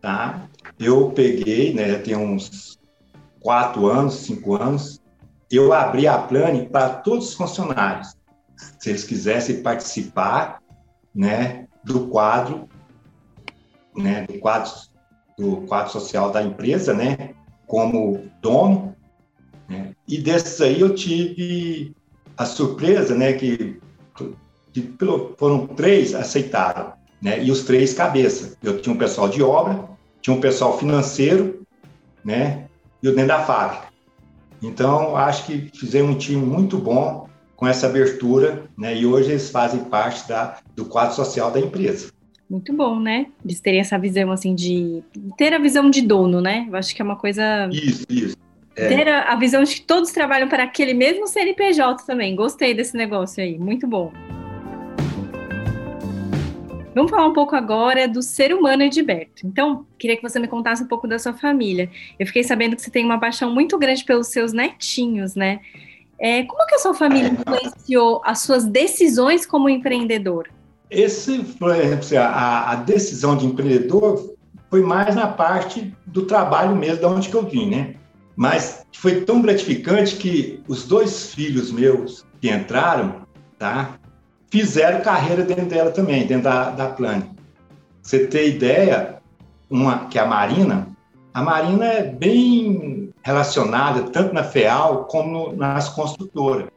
tá? 0.00 0.48
Eu 0.78 1.10
peguei, 1.10 1.72
né, 1.72 1.98
tem 1.98 2.16
uns 2.16 2.78
quatro 3.40 3.86
anos, 3.86 4.14
cinco 4.14 4.54
anos, 4.54 5.00
eu 5.50 5.72
abri 5.72 6.08
a 6.08 6.18
Plane 6.18 6.68
para 6.68 6.88
todos 6.88 7.28
os 7.28 7.34
funcionários 7.34 8.16
se 8.78 8.90
eles 8.90 9.04
quisessem 9.04 9.62
participar, 9.62 10.60
né, 11.14 11.66
do 11.84 12.08
quadro, 12.08 12.68
né, 13.96 14.26
do 14.26 14.38
quadro, 14.38 14.70
do 15.36 15.62
quadro 15.62 15.92
social 15.92 16.30
da 16.30 16.42
empresa, 16.42 16.94
né, 16.94 17.34
como 17.66 18.28
dono, 18.40 18.96
né, 19.68 19.94
e 20.08 20.18
desses 20.18 20.60
aí 20.60 20.80
eu 20.80 20.94
tive 20.94 21.94
a 22.36 22.44
surpresa, 22.44 23.14
né, 23.14 23.32
que, 23.34 23.78
que 24.80 24.94
foram 25.38 25.66
três 25.66 26.14
aceitaram, 26.14 26.92
né, 27.20 27.42
e 27.42 27.50
os 27.50 27.64
três 27.64 27.94
cabeça. 27.94 28.58
Eu 28.62 28.80
tinha 28.80 28.94
um 28.94 28.98
pessoal 28.98 29.28
de 29.28 29.42
obra, 29.42 29.84
tinha 30.20 30.36
um 30.36 30.40
pessoal 30.40 30.78
financeiro, 30.78 31.62
né, 32.22 32.66
e 33.02 33.08
o 33.08 33.14
dentro 33.14 33.28
da 33.28 33.40
fábrica. 33.40 33.86
Então, 34.62 35.16
acho 35.16 35.46
que 35.46 35.70
fizemos 35.74 36.14
um 36.14 36.18
time 36.18 36.44
muito 36.44 36.76
bom, 36.76 37.26
com 37.56 37.66
essa 37.66 37.86
abertura, 37.86 38.64
né? 38.76 38.94
E 38.94 39.06
hoje 39.06 39.30
eles 39.30 39.50
fazem 39.50 39.84
parte 39.84 40.28
da, 40.28 40.58
do 40.74 40.84
quadro 40.84 41.14
social 41.14 41.50
da 41.50 41.58
empresa. 41.58 42.10
Muito 42.50 42.70
bom, 42.74 43.00
né? 43.00 43.26
Eles 43.42 43.60
terem 43.60 43.80
essa 43.80 43.98
visão, 43.98 44.30
assim, 44.30 44.54
de 44.54 45.02
ter 45.38 45.54
a 45.54 45.58
visão 45.58 45.88
de 45.88 46.02
dono, 46.02 46.42
né? 46.42 46.66
Eu 46.68 46.76
acho 46.76 46.94
que 46.94 47.00
é 47.00 47.04
uma 47.04 47.16
coisa. 47.16 47.66
Isso, 47.72 48.04
isso. 48.10 48.36
É. 48.76 48.88
Ter 48.88 49.08
a, 49.08 49.32
a 49.32 49.36
visão 49.36 49.64
de 49.64 49.76
que 49.76 49.80
todos 49.80 50.12
trabalham 50.12 50.48
para 50.48 50.64
aquele 50.64 50.92
mesmo 50.92 51.26
CNPJ 51.26 52.04
também. 52.04 52.36
Gostei 52.36 52.74
desse 52.74 52.94
negócio 52.94 53.42
aí, 53.42 53.58
muito 53.58 53.86
bom. 53.86 54.12
Vamos 56.96 57.10
falar 57.10 57.26
um 57.26 57.34
pouco 57.34 57.54
agora 57.54 58.08
do 58.08 58.22
ser 58.22 58.54
humano 58.54 58.82
Edberto. 58.82 59.46
Então, 59.46 59.84
queria 59.98 60.16
que 60.16 60.22
você 60.22 60.38
me 60.38 60.48
contasse 60.48 60.82
um 60.82 60.86
pouco 60.86 61.06
da 61.06 61.18
sua 61.18 61.34
família. 61.34 61.90
Eu 62.18 62.26
fiquei 62.26 62.42
sabendo 62.42 62.74
que 62.74 62.80
você 62.80 62.90
tem 62.90 63.04
uma 63.04 63.20
paixão 63.20 63.52
muito 63.52 63.76
grande 63.76 64.02
pelos 64.02 64.28
seus 64.28 64.54
netinhos, 64.54 65.34
né? 65.34 65.60
É, 66.18 66.44
como 66.44 66.66
que 66.66 66.74
a 66.74 66.78
sua 66.78 66.94
família 66.94 67.28
influenciou 67.28 68.22
as 68.24 68.40
suas 68.40 68.64
decisões 68.64 69.44
como 69.44 69.68
empreendedor? 69.68 70.48
Esse, 70.90 71.44
a, 72.16 72.70
a 72.70 72.74
decisão 72.76 73.36
de 73.36 73.44
empreendedor 73.44 74.34
foi 74.70 74.80
mais 74.80 75.14
na 75.14 75.26
parte 75.28 75.94
do 76.06 76.22
trabalho 76.22 76.74
mesmo, 76.74 77.00
de 77.00 77.04
onde 77.04 77.28
que 77.28 77.34
eu 77.34 77.42
vim, 77.42 77.68
né? 77.68 77.94
Mas 78.34 78.86
foi 78.94 79.20
tão 79.20 79.42
gratificante 79.42 80.16
que 80.16 80.62
os 80.66 80.88
dois 80.88 81.34
filhos 81.34 81.70
meus 81.70 82.24
que 82.40 82.48
entraram, 82.48 83.26
tá? 83.58 83.98
Fizeram 84.50 85.00
carreira 85.02 85.42
dentro 85.42 85.66
dela 85.66 85.90
também, 85.90 86.26
dentro 86.26 86.44
da, 86.44 86.70
da 86.70 86.88
Plane. 86.88 87.30
Você 88.02 88.26
ter 88.26 88.48
ideia, 88.48 89.18
uma 89.68 90.06
que 90.06 90.18
é 90.18 90.22
a 90.22 90.26
Marina, 90.26 90.88
a 91.34 91.42
Marina 91.42 91.84
é 91.84 92.02
bem 92.02 93.12
relacionada 93.22 94.04
tanto 94.04 94.32
na 94.32 94.44
FEAL 94.44 95.04
como 95.06 95.30
no, 95.30 95.56
nas 95.56 95.88
construtoras, 95.88 96.68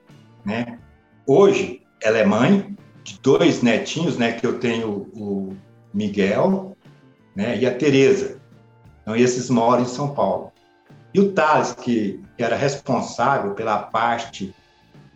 né? 0.43 0.79
Hoje, 1.27 1.81
ela 2.01 2.17
é 2.17 2.25
mãe 2.25 2.75
de 3.03 3.19
dois 3.21 3.61
netinhos, 3.61 4.17
né? 4.17 4.31
Que 4.31 4.47
eu 4.47 4.59
tenho 4.59 5.07
o 5.13 5.55
Miguel 5.93 6.75
né, 7.35 7.57
e 7.57 7.65
a 7.65 7.73
Tereza. 7.73 8.39
Então, 9.01 9.15
esses 9.15 9.49
moram 9.49 9.83
em 9.83 9.87
São 9.87 10.13
Paulo. 10.13 10.51
E 11.13 11.19
o 11.19 11.31
Thales, 11.31 11.73
que 11.73 12.21
era 12.37 12.55
responsável 12.55 13.53
pela 13.53 13.79
parte 13.79 14.53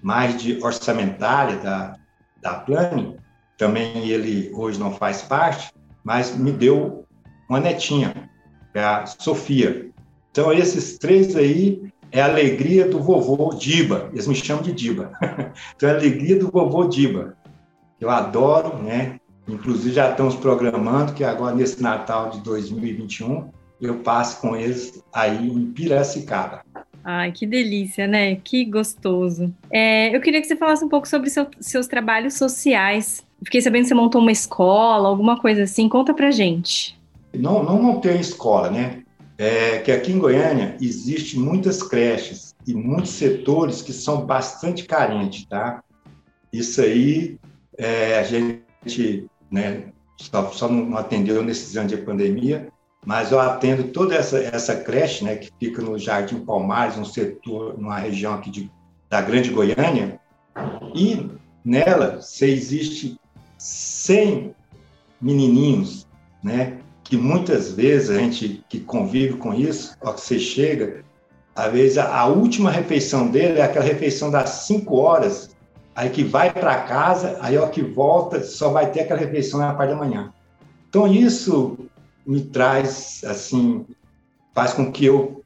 mais 0.02 0.42
de 0.42 0.64
orçamentária 0.64 1.58
da, 1.58 1.96
da 2.44 2.56
Plane, 2.56 3.16
também 3.58 4.10
ele 4.10 4.52
hoje 4.54 4.80
não 4.80 4.92
faz 4.92 5.22
parte, 5.22 5.72
mas 6.04 6.36
me 6.36 6.52
deu 6.52 7.06
uma 7.50 7.60
netinha, 7.60 8.30
é 8.74 8.84
a 8.84 9.06
Sofia. 9.06 9.90
Então, 10.32 10.52
esses 10.52 10.98
três 10.98 11.36
aí 11.36 11.92
é 12.12 12.22
a 12.22 12.26
alegria 12.26 12.88
do 12.88 13.00
vovô 13.00 13.54
Diba, 13.54 14.10
eles 14.12 14.28
me 14.28 14.36
chamam 14.36 14.64
de 14.64 14.74
Diba. 14.74 15.12
então, 15.76 15.90
é 15.90 15.94
a 15.94 15.96
alegria 15.96 16.38
do 16.38 16.52
vovô 16.52 16.86
Diba. 16.86 17.38
Eu 18.00 18.10
adoro, 18.10 18.78
né? 18.84 19.20
Inclusive, 19.48 19.94
já 19.94 20.12
estamos 20.12 20.36
programando 20.36 21.14
que 21.14 21.24
agora, 21.24 21.56
nesse 21.56 21.82
Natal 21.82 22.30
de 22.30 22.42
2021, 22.42 23.50
eu 23.80 24.00
passe 24.00 24.40
com 24.42 24.56
eles 24.56 25.04
aí 25.14 25.50
em 25.50 25.72
Piracicaba. 25.72 26.64
Ai, 27.04 27.32
que 27.32 27.46
delícia, 27.46 28.08
né? 28.08 28.36
Que 28.38 28.64
gostoso. 28.64 29.54
É, 29.70 30.16
eu 30.16 30.22
queria 30.22 30.40
que 30.40 30.48
você 30.48 30.56
falasse 30.56 30.86
um 30.86 30.90
pouco 30.90 31.08
sobre 31.08 31.30
seu, 31.30 31.48
seus 31.60 31.86
trabalhos 31.86 32.36
sociais. 32.36 33.26
Fiquei 33.44 33.62
sabendo 33.62 33.84
que 33.84 33.90
você 33.90 33.94
montou 33.94 34.22
uma 34.22 34.32
escola, 34.32 35.10
alguma 35.10 35.40
coisa 35.40 35.64
assim. 35.64 35.90
Conta 35.90 36.14
pra 36.14 36.32
gente. 36.32 36.98
Não, 37.34 37.64
não 37.64 37.82
montei 37.82 38.16
escola, 38.18 38.70
né? 38.70 39.04
É 39.38 39.80
que 39.80 39.92
aqui 39.92 40.14
em 40.14 40.20
Goiânia 40.20 40.78
existe 40.80 41.38
muitas 41.38 41.84
creches 41.84 42.56
e 42.66 42.74
muitos 42.74 43.12
setores 43.12 43.82
que 43.82 43.92
são 43.92 44.26
bastante 44.26 44.86
carentes, 44.86 45.46
tá? 45.46 45.84
Isso 46.54 46.82
aí 46.82 47.38
é, 47.78 48.20
a 48.20 48.24
gente, 48.24 49.28
né, 49.52 49.86
só, 50.18 50.52
só 50.52 50.70
não 50.70 50.96
atendeu 50.96 51.44
nesses 51.44 51.76
anos 51.76 51.92
de 51.92 51.98
pandemia, 51.98 52.70
mas 53.06 53.32
eu 53.32 53.40
atendo 53.40 53.86
toda 53.86 54.16
essa, 54.16 54.40
essa 54.40 54.76
creche, 54.76 55.24
né, 55.24 55.36
que 55.36 55.50
fica 55.60 55.82
no 55.82 55.98
Jardim 55.98 56.40
Palmares, 56.40 56.98
um 56.98 57.06
setor, 57.06 57.78
numa 57.78 58.00
região 58.00 58.34
aqui 58.34 58.50
de, 58.50 58.72
da 59.10 59.22
Grande 59.22 59.50
Goiânia, 59.50 60.20
e 60.96 61.30
nela 61.64 62.22
se 62.22 62.46
existe 62.46 63.20
100 63.58 64.56
menininhos, 65.22 66.08
né, 66.42 66.78
que 67.04 67.18
muitas 67.18 67.72
vezes 67.72 68.10
a 68.10 68.20
gente 68.20 68.64
que 68.70 68.80
convive 68.80 69.38
com 69.38 69.54
isso, 69.54 69.96
ó, 70.02 70.14
que 70.14 70.22
você 70.22 70.40
chega, 70.40 71.04
às 71.56 71.72
vezes 71.72 71.98
a, 71.98 72.18
a, 72.18 72.26
última 72.26 72.72
refeição 72.72 73.30
dele 73.30 73.60
é 73.60 73.64
aquela 73.64 73.86
refeição 73.86 74.32
das 74.32 74.50
5 74.50 74.96
horas, 74.96 75.56
aí 75.96 76.10
que 76.10 76.24
vai 76.24 76.52
para 76.52 76.84
casa, 76.84 77.38
aí 77.42 77.58
ó 77.58 77.68
que 77.68 77.82
volta, 77.82 78.42
só 78.44 78.70
vai 78.70 78.90
ter 78.92 79.02
aquela 79.02 79.20
refeição 79.20 79.60
na 79.60 79.74
parte 79.74 79.92
da 79.92 79.96
manhã. 79.96 80.34
Então 80.90 81.08
isso 81.08 81.78
me 82.26 82.42
traz 82.42 83.24
assim, 83.26 83.86
faz 84.54 84.74
com 84.74 84.92
que 84.92 85.06
eu 85.06 85.44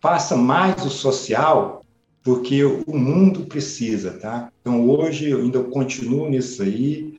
faça 0.00 0.36
mais 0.36 0.84
o 0.84 0.90
social, 0.90 1.84
porque 2.22 2.64
o 2.64 2.96
mundo 2.96 3.46
precisa, 3.46 4.12
tá? 4.18 4.52
Então 4.60 4.88
hoje 4.88 5.30
eu 5.30 5.40
ainda 5.40 5.62
continuo 5.64 6.28
nisso 6.28 6.62
aí, 6.62 7.18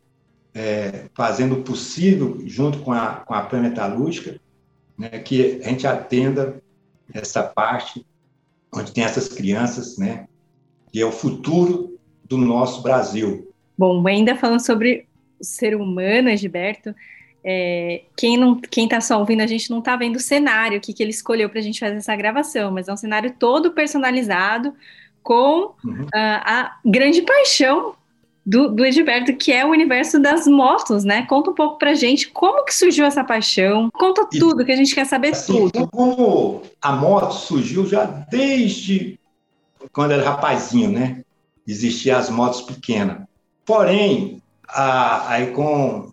é, 0.54 1.06
fazendo 1.14 1.56
o 1.56 1.64
possível, 1.64 2.42
junto 2.46 2.80
com 2.80 2.92
a, 2.92 3.16
com 3.16 3.34
a 3.34 3.42
Planetalúrgica, 3.42 4.40
né, 4.98 5.10
que 5.10 5.62
a 5.64 5.70
gente 5.70 5.88
atenda 5.88 6.62
essa 7.14 7.44
parte 7.44 8.06
onde 8.74 8.92
tem 8.92 9.04
essas 9.04 9.28
crianças, 9.28 9.98
né? 9.98 10.28
Que 10.92 11.02
é 11.02 11.06
o 11.06 11.12
futuro 11.12 11.98
do 12.24 12.38
nosso 12.38 12.84
Brasil. 12.84 13.52
Bom, 13.78 14.06
ainda 14.08 14.36
falando 14.36 14.64
sobre 14.64 15.08
o 15.40 15.44
ser 15.44 15.76
humano, 15.76 16.36
Gilberto, 16.36 16.94
é, 17.44 18.04
quem 18.18 18.38
não, 18.38 18.60
quem 18.60 18.86
está 18.86 19.00
só 19.00 19.20
ouvindo 19.20 19.42
a 19.42 19.48
gente 19.48 19.70
não 19.70 19.80
está 19.80 19.96
vendo 19.96 20.18
o 20.18 20.20
cenário 20.20 20.82
que, 20.82 20.94
que 20.94 21.02
ele 21.02 21.12
escolheu 21.12 21.50
para 21.50 21.60
a 21.60 21.64
gente 21.64 21.80
fazer 21.80 21.96
essa 21.96 22.16
gravação, 22.16 22.72
mas 22.72 22.88
é 22.88 22.94
um 22.94 22.98
cenário 22.98 23.34
todo 23.38 23.72
personalizado 23.72 24.74
com 25.24 25.74
uhum. 25.84 26.04
uh, 26.04 26.10
a 26.14 26.78
grande 26.86 27.22
paixão 27.22 27.96
do, 28.46 28.70
do 28.70 28.86
Edilberto, 28.86 29.36
que 29.36 29.52
é 29.52 29.66
o 29.66 29.70
universo 29.70 30.20
das 30.20 30.48
motos, 30.48 31.04
né? 31.04 31.26
Conta 31.28 31.52
um 31.52 31.54
pouco 31.54 31.78
pra 31.78 31.94
gente 31.94 32.30
como 32.30 32.66
que 32.66 32.74
surgiu 32.74 33.06
essa 33.06 33.24
paixão, 33.24 33.90
conta 33.94 34.26
tudo, 34.26 34.66
que 34.66 34.72
a 34.72 34.76
gente 34.76 34.96
quer 34.96 35.06
saber 35.06 35.30
assim, 35.30 35.70
tudo. 35.70 35.88
Como 35.88 36.64
a 36.82 36.92
moto 36.94 37.34
surgiu 37.34 37.86
já 37.86 38.06
desde 38.06 39.20
quando 39.92 40.12
era 40.12 40.24
rapazinho, 40.24 40.92
né? 40.92 41.24
Existiam 41.68 42.18
as 42.18 42.30
motos 42.30 42.62
pequenas. 42.62 43.20
Porém, 43.66 44.42
a, 44.68 45.34
aí 45.34 45.52
com 45.52 46.12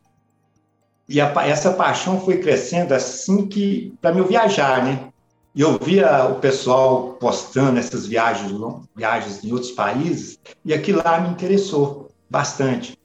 e 1.08 1.20
a, 1.20 1.32
essa 1.46 1.72
paixão 1.72 2.20
foi 2.20 2.38
crescendo 2.38 2.92
assim 2.92 3.46
que 3.46 3.94
para 4.00 4.12
mim 4.12 4.22
viajar, 4.22 4.84
né? 4.84 5.12
E 5.54 5.60
eu 5.60 5.78
via 5.78 6.26
o 6.26 6.34
pessoal 6.38 7.14
postando 7.14 7.78
essas 7.78 8.06
viagens, 8.06 8.52
viagens 8.94 9.42
em 9.42 9.52
outros 9.52 9.70
países, 9.70 10.38
e 10.64 10.75
aquilo 10.75 11.02
lá 11.02 11.18
me 11.20 11.30
interessou 11.30 12.10
bastante. 12.28 12.98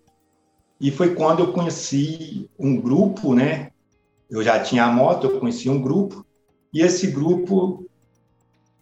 E 0.79 0.91
foi 0.91 1.15
quando 1.15 1.39
eu 1.39 1.53
conheci 1.53 2.50
um 2.60 2.75
grupo, 2.75 3.34
né? 3.34 3.72
Eu 4.29 4.43
já 4.43 4.60
tinha 4.60 4.84
a 4.86 4.91
moto, 4.91 5.27
eu 5.27 5.39
conheci 5.39 5.70
um 5.70 5.81
grupo, 5.81 6.25
e 6.74 6.81
esse 6.81 7.08
grupo, 7.08 7.86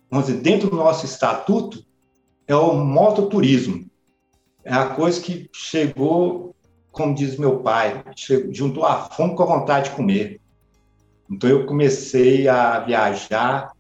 vamos 0.09 0.27
dizer, 0.27 0.41
dentro 0.41 0.69
do 0.69 0.77
nosso 0.77 1.05
estatuto, 1.05 1.85
é 2.47 2.55
o 2.55 2.73
mototurismo. 2.73 3.85
É 4.63 4.73
a 4.73 4.89
coisa 4.89 5.21
que 5.21 5.49
chegou, 5.53 6.49
como 7.00 7.15
diz 7.15 7.38
meu 7.38 7.60
pai, 7.60 8.03
juntou 8.51 8.86
a 8.86 9.06
fome 9.06 9.34
com 9.34 9.44
a 9.44 9.46
vontade 9.46 9.89
de 9.89 9.96
comer. 9.96 10.41
Então, 11.32 11.50
eu 11.50 11.65
comecei 11.65 12.46
a 12.50 12.79
viajar 12.79 13.72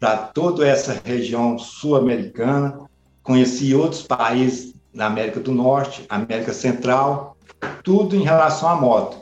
para 0.00 0.16
toda 0.16 0.66
essa 0.66 0.98
região 1.04 1.58
sul-americana, 1.58 2.88
conheci 3.22 3.74
outros 3.74 4.00
países 4.00 4.74
na 4.94 5.06
América 5.06 5.40
do 5.40 5.52
Norte, 5.52 6.06
América 6.08 6.54
Central, 6.54 7.36
tudo 7.82 8.16
em 8.16 8.22
relação 8.22 8.70
à 8.70 8.76
moto. 8.76 9.18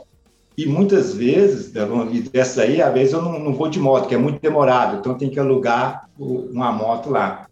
E 0.57 0.65
muitas 0.65 1.13
vezes, 1.13 1.73
dessa 2.31 2.61
aí, 2.61 2.81
às 2.81 2.93
vezes 2.93 3.11
eu 3.11 3.21
não, 3.21 3.39
não, 3.39 3.53
vou 3.53 3.67
de 3.67 3.79
moto, 3.79 4.07
que 4.07 4.15
é 4.15 4.17
muito 4.17 4.39
demorado, 4.39 4.99
então 4.99 5.17
tem 5.17 5.29
que 5.29 5.39
alugar 5.39 6.07
uma 6.17 6.71
moto 6.71 7.09
lá. 7.09 7.45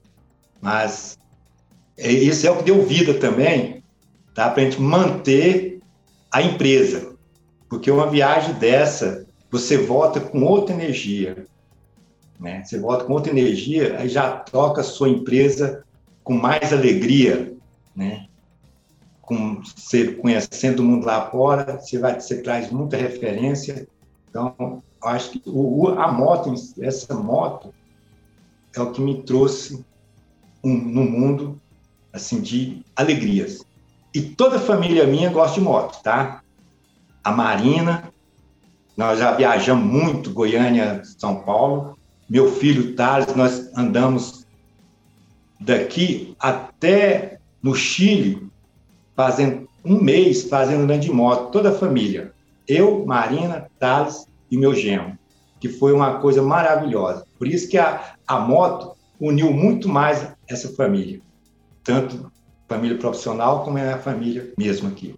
Mas 0.62 1.18
é, 1.98 2.10
isso 2.10 2.48
é 2.48 2.52
o 2.52 2.58
que 2.58 2.64
deu 2.64 2.82
vida 2.86 3.14
também, 3.16 3.84
tá? 4.34 4.50
para 4.50 4.62
a 4.62 4.66
gente 4.66 4.80
manter 4.80 5.71
a 6.32 6.42
empresa. 6.42 7.16
Porque 7.70 7.92
uma 7.92 8.10
viagem 8.10 8.54
dessa, 8.56 9.26
você 9.50 9.78
volta 9.78 10.20
com 10.20 10.44
outra 10.44 10.74
energia. 10.74 11.46
Né? 12.40 12.64
Você 12.64 12.80
volta 12.80 13.06
com 13.06 13.14
outra 13.14 13.32
energia, 13.32 13.98
aí 14.00 14.10
já 14.10 14.32
toca 14.32 14.82
a 14.82 14.84
sua 14.84 15.10
empresa 15.10 15.84
com 16.24 16.34
mais 16.34 16.74
alegria, 16.74 17.54
né? 17.96 18.28
Com 19.22 19.62
você 19.62 20.14
conhecendo 20.14 20.80
o 20.80 20.84
mundo 20.84 21.06
lá 21.06 21.30
fora, 21.30 21.80
você 21.80 22.00
vai, 22.00 22.20
você 22.20 22.42
traz 22.42 22.72
muita 22.72 22.98
referência. 22.98 23.88
Então, 24.30 24.82
acho 25.04 25.32
que 25.32 25.42
o, 25.46 25.88
a 25.90 26.12
moto, 26.12 26.54
essa 26.80 27.14
moto, 27.14 27.74
é 28.76 28.82
o 28.82 28.92
que 28.92 29.02
me 29.02 29.22
trouxe 29.24 29.86
um, 30.64 30.74
no 30.74 31.04
mundo 31.04 31.60
assim 32.14 32.42
de 32.42 32.84
alegrias. 32.96 33.66
E 34.14 34.22
toda 34.22 34.58
a 34.58 34.60
família 34.60 35.06
minha 35.06 35.30
gosta 35.30 35.56
de 35.56 35.62
moto, 35.62 36.02
tá? 36.02 36.42
A 37.24 37.32
Marina, 37.32 38.12
nós 38.98 39.20
já 39.20 39.32
viajamos 39.32 39.86
muito, 39.86 40.32
Goiânia, 40.32 41.02
São 41.18 41.42
Paulo. 41.44 41.98
Meu 42.30 42.52
filho 42.52 42.96
Thales, 42.96 43.34
nós 43.36 43.70
andamos 43.76 44.46
daqui 45.60 46.36
até 46.40 47.40
no 47.62 47.76
Chile, 47.76 48.50
fazendo 49.16 49.70
um 49.84 50.00
mês 50.02 50.44
fazendo 50.44 50.84
andando 50.84 51.02
de 51.02 51.12
moto, 51.12 51.52
toda 51.52 51.70
a 51.70 51.78
família. 51.78 52.34
Eu, 52.68 53.06
Marina, 53.06 53.70
Thales 53.80 54.28
e 54.50 54.58
meu 54.58 54.74
genro, 54.74 55.18
que 55.60 55.70
foi 55.70 55.92
uma 55.94 56.20
coisa 56.20 56.42
maravilhosa. 56.42 57.26
Por 57.38 57.48
isso 57.48 57.68
que 57.68 57.78
a, 57.78 58.16
a 58.28 58.40
moto 58.40 58.96
uniu 59.20 59.52
muito 59.52 59.90
mais 59.90 60.28
essa 60.48 60.70
família, 60.70 61.20
tanto 61.84 62.31
família 62.72 62.98
profissional 62.98 63.64
como 63.64 63.78
é 63.78 63.94
a 63.94 63.98
família 63.98 64.54
mesmo 64.58 64.88
aqui. 64.88 65.14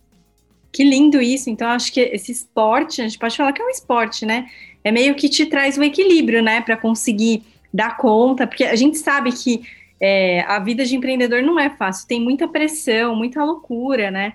Que 0.72 0.84
lindo 0.84 1.22
isso. 1.22 1.50
Então, 1.52 1.68
acho 1.70 1.94
que 1.94 2.00
esse 2.00 2.32
esporte, 2.32 3.00
a 3.00 3.04
gente 3.08 3.20
pode 3.20 3.38
falar 3.38 3.54
que 3.54 3.62
é 3.62 3.66
um 3.66 3.70
esporte, 3.70 4.26
né? 4.26 4.48
É 4.84 4.92
meio 4.92 5.14
que 5.14 5.30
te 5.30 5.46
traz 5.46 5.78
um 5.78 5.84
equilíbrio, 5.84 6.42
né? 6.42 6.62
Para 6.62 6.76
conseguir 6.76 7.44
dar 7.72 7.96
conta, 7.98 8.48
porque 8.48 8.64
a 8.64 8.76
gente 8.76 8.98
sabe 8.98 9.32
que 9.32 9.62
é, 10.00 10.42
a 10.42 10.60
vida 10.60 10.84
de 10.84 10.96
empreendedor 10.96 11.44
não 11.44 11.60
é 11.60 11.70
fácil, 11.70 12.08
tem 12.08 12.20
muita 12.20 12.48
pressão, 12.48 13.16
muita 13.16 13.44
loucura, 13.44 14.10
né? 14.10 14.34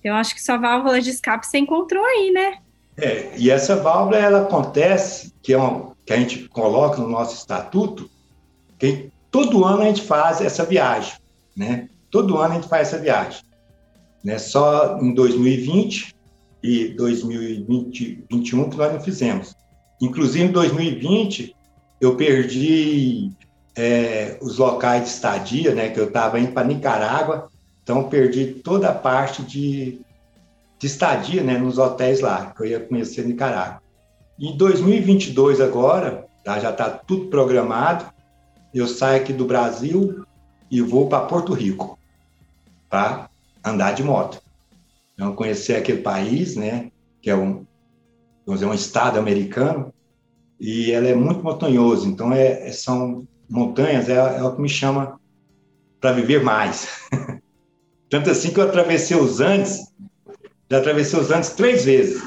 Então, 0.00 0.16
acho 0.16 0.34
que 0.34 0.42
sua 0.42 0.56
válvula 0.56 1.00
de 1.00 1.10
escape 1.10 1.46
você 1.46 1.58
encontrou 1.58 2.04
aí, 2.04 2.30
né? 2.30 2.58
É, 2.96 3.32
e 3.36 3.50
essa 3.50 3.76
válvula, 3.76 4.16
ela 4.18 4.42
acontece, 4.42 5.34
que, 5.42 5.52
é 5.52 5.58
um, 5.58 5.92
que 6.06 6.12
a 6.12 6.16
gente 6.16 6.48
coloca 6.48 7.00
no 7.00 7.08
nosso 7.08 7.36
estatuto, 7.36 8.10
que 8.78 9.10
todo 9.30 9.64
ano 9.64 9.82
a 9.82 9.86
gente 9.86 10.02
faz 10.02 10.40
essa 10.40 10.64
viagem, 10.64 11.14
né? 11.54 11.88
Todo 12.14 12.38
ano 12.38 12.52
a 12.52 12.54
gente 12.54 12.68
faz 12.68 12.86
essa 12.86 12.98
viagem. 13.02 13.42
Né? 14.22 14.38
Só 14.38 15.00
em 15.00 15.12
2020 15.12 16.14
e 16.62 16.90
2021 16.90 18.70
que 18.70 18.76
nós 18.76 18.92
não 18.92 19.00
fizemos. 19.00 19.56
Inclusive, 20.00 20.44
em 20.44 20.52
2020, 20.52 21.56
eu 22.00 22.14
perdi 22.14 23.32
é, 23.74 24.38
os 24.40 24.58
locais 24.58 25.02
de 25.02 25.08
estadia, 25.08 25.74
né? 25.74 25.88
Que 25.88 25.98
eu 25.98 26.04
estava 26.04 26.38
indo 26.38 26.52
para 26.52 26.68
Nicarágua, 26.68 27.48
então 27.82 28.08
perdi 28.08 28.46
toda 28.62 28.90
a 28.90 28.94
parte 28.94 29.42
de, 29.42 30.00
de 30.78 30.86
estadia, 30.86 31.42
né? 31.42 31.58
Nos 31.58 31.78
hotéis 31.78 32.20
lá, 32.20 32.52
que 32.56 32.62
eu 32.62 32.66
ia 32.66 32.78
conhecer 32.78 33.26
Nicarágua. 33.26 33.82
Em 34.38 34.56
2022 34.56 35.60
agora, 35.60 36.26
tá, 36.44 36.60
já 36.60 36.70
está 36.70 36.90
tudo 36.90 37.26
programado, 37.26 38.04
eu 38.72 38.86
saio 38.86 39.20
aqui 39.20 39.32
do 39.32 39.46
Brasil 39.46 40.24
e 40.70 40.80
vou 40.80 41.08
para 41.08 41.26
Porto 41.26 41.52
Rico, 41.52 41.98
tá? 42.94 43.28
andar 43.64 43.92
de 43.92 44.04
moto. 44.04 44.40
Então, 45.14 45.34
conhecer 45.34 45.76
aquele 45.76 46.02
país, 46.02 46.54
né, 46.54 46.90
que 47.20 47.30
é 47.30 47.34
um, 47.34 47.66
vamos 48.46 48.60
dizer, 48.60 48.66
um 48.66 48.74
estado 48.74 49.18
americano, 49.18 49.92
e 50.60 50.92
ela 50.92 51.08
é 51.08 51.14
muito 51.14 51.42
montanhoso, 51.42 52.08
então 52.08 52.32
é, 52.32 52.68
é 52.68 52.72
são 52.72 53.26
montanhas, 53.50 54.08
é, 54.08 54.14
é 54.14 54.42
o 54.42 54.54
que 54.54 54.62
me 54.62 54.68
chama 54.68 55.18
para 56.00 56.12
viver 56.12 56.42
mais. 56.42 57.08
Tanto 58.08 58.30
assim 58.30 58.52
que 58.52 58.60
eu 58.60 58.64
atravessei 58.64 59.16
os 59.16 59.40
Andes, 59.40 59.92
já 60.70 60.78
atravessei 60.78 61.18
os 61.18 61.30
Andes 61.30 61.50
três 61.50 61.84
vezes. 61.84 62.22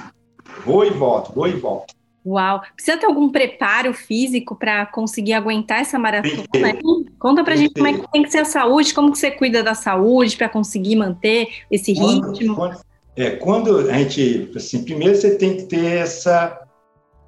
Vou 0.66 0.84
e 0.84 0.90
volto, 0.90 1.34
vou 1.34 1.48
e 1.48 1.54
volto. 1.54 1.94
Uau! 2.28 2.62
Precisa 2.76 2.98
ter 2.98 3.06
algum 3.06 3.30
preparo 3.30 3.94
físico 3.94 4.54
para 4.54 4.86
conseguir 4.88 5.32
aguentar 5.32 5.80
essa 5.80 5.98
maratona? 5.98 6.44
Né? 6.54 6.78
Conta 7.18 7.42
pra 7.42 7.56
gente 7.56 7.74
como 7.74 7.88
é 7.88 7.94
que 7.94 8.12
tem 8.12 8.24
que 8.24 8.30
ser 8.30 8.40
a 8.40 8.46
saúde, 8.46 8.94
como 8.94 9.14
que 9.14 9.18
você 9.18 9.32
cuida 9.32 9.64
da 9.64 9.74
saúde 9.74 10.36
para 10.36 10.50
conseguir 10.50 10.98
manter 10.98 11.48
esse 11.72 11.96
quando, 11.96 12.32
ritmo. 12.34 12.56
Quando, 12.56 12.80
é, 13.16 13.30
quando 13.32 13.78
a 13.90 13.94
gente, 13.94 14.52
assim, 14.58 14.84
primeiro 14.84 15.16
você 15.16 15.38
tem 15.38 15.56
que 15.56 15.64
ter 15.64 16.00
essa, 16.00 16.60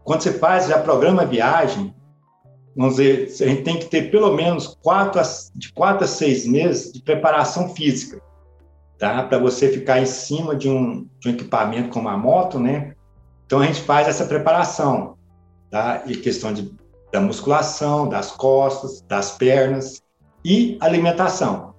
quando 0.03 0.21
você 0.21 0.33
faz, 0.33 0.67
já 0.67 0.77
programa 0.79 1.21
a 1.21 1.25
viagem, 1.25 1.95
vamos 2.75 2.97
dizer, 2.97 3.27
a 3.41 3.47
gente 3.47 3.63
tem 3.63 3.79
que 3.79 3.85
ter 3.85 4.11
pelo 4.11 4.35
menos 4.35 4.77
quatro 4.83 5.21
a, 5.21 5.23
de 5.55 5.71
quatro 5.71 6.03
a 6.03 6.07
seis 6.07 6.45
meses 6.45 6.91
de 6.91 7.01
preparação 7.01 7.69
física, 7.69 8.21
tá? 8.97 9.23
Para 9.23 9.39
você 9.39 9.69
ficar 9.69 10.01
em 10.01 10.05
cima 10.05 10.57
de 10.57 10.69
um, 10.69 11.07
de 11.21 11.29
um 11.29 11.31
equipamento 11.31 11.87
como 11.87 12.09
a 12.09 12.17
moto, 12.17 12.59
né? 12.59 12.95
Então 13.49 13.61
a 13.61 13.65
gente 13.65 13.81
faz 13.81 14.07
essa 14.07 14.25
preparação, 14.25 15.17
tá? 15.71 16.03
E 16.05 16.15
questão 16.15 16.53
de, 16.53 16.71
da 17.11 17.19
musculação, 17.19 18.07
das 18.07 18.29
costas, 18.29 19.01
das 19.01 19.31
pernas 19.37 20.03
e 20.45 20.77
alimentação, 20.79 21.73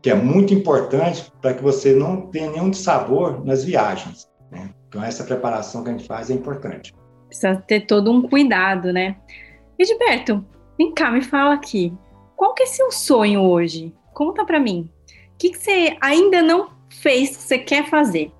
que 0.00 0.08
é 0.08 0.14
muito 0.14 0.54
importante 0.54 1.28
para 1.42 1.54
que 1.54 1.60
você 1.60 1.92
não 1.92 2.28
tenha 2.28 2.52
nenhum 2.52 2.72
sabor 2.72 3.44
nas 3.44 3.64
viagens. 3.64 4.30
Né? 4.48 4.70
Então 4.86 5.02
essa 5.02 5.24
preparação 5.24 5.82
que 5.82 5.90
a 5.90 5.92
gente 5.92 6.06
faz 6.06 6.30
é 6.30 6.34
importante. 6.34 6.94
Precisa 7.26 7.56
ter 7.56 7.80
todo 7.80 8.12
um 8.12 8.22
cuidado, 8.22 8.92
né? 8.92 9.16
Edberto, 9.76 10.46
vem 10.78 10.94
cá, 10.94 11.10
me 11.10 11.20
fala 11.20 11.54
aqui. 11.54 11.92
Qual 12.36 12.54
que 12.54 12.62
é 12.62 12.66
seu 12.66 12.92
sonho 12.92 13.42
hoje? 13.42 13.92
Conta 14.14 14.44
para 14.44 14.60
mim. 14.60 14.88
O 15.34 15.36
que, 15.36 15.50
que 15.50 15.58
você 15.58 15.96
ainda 16.00 16.40
não 16.42 16.70
fez 16.88 17.36
que 17.36 17.42
você 17.42 17.58
quer 17.58 17.90
fazer? 17.90 18.30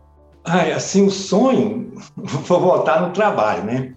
Ai, 0.49 0.73
assim, 0.73 1.05
o 1.05 1.11
sonho, 1.11 1.93
vou 2.17 2.61
voltar 2.61 3.01
no 3.03 3.13
trabalho, 3.13 3.65
né? 3.65 3.95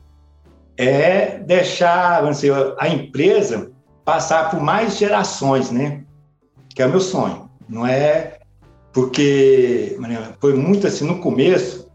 É 0.76 1.40
deixar 1.40 2.28
dizer, 2.32 2.54
a 2.80 2.88
empresa 2.88 3.72
passar 4.04 4.50
por 4.50 4.60
mais 4.60 4.98
gerações, 4.98 5.70
né? 5.70 6.04
Que 6.70 6.82
é 6.82 6.88
o 6.88 6.90
meu 6.90 7.00
sonho. 7.00 7.50
Não 7.68 7.86
é 7.86 8.40
porque 8.92 9.96
foi 10.40 10.54
muito 10.56 10.88
assim 10.88 11.06
no 11.06 11.20
começo, 11.20 11.88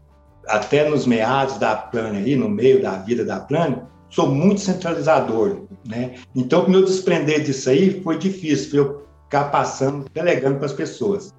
até 0.47 0.87
nos 0.87 1.05
meados 1.05 1.57
da 1.57 1.75
Plane 1.75 2.19
aí, 2.19 2.35
no 2.35 2.47
meio 2.47 2.81
da 2.81 2.91
vida 2.91 3.25
da 3.25 3.41
Plane, 3.41 3.81
sou 4.09 4.29
muito 4.29 4.61
centralizador, 4.61 5.63
né? 5.85 6.15
Então, 6.33 6.63
o 6.63 6.69
meu 6.69 6.85
desprender 6.85 7.43
disso 7.43 7.69
aí 7.69 8.01
foi 8.01 8.17
difícil, 8.17 8.69
foi 8.69 8.79
eu 8.79 9.05
ficar 9.25 9.45
passando, 9.45 10.05
delegando 10.13 10.57
para 10.57 10.67
as 10.67 10.73
pessoas. 10.73 11.33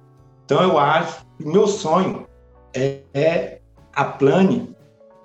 Então, 0.45 0.61
eu 0.61 0.77
acho 0.77 1.25
que 1.37 1.47
meu 1.47 1.65
sonho 1.65 2.26
é, 2.77 3.01
é 3.13 3.59
a 3.93 4.05
Plane 4.05 4.69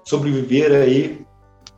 sobreviver 0.04 0.72
aí 0.72 1.20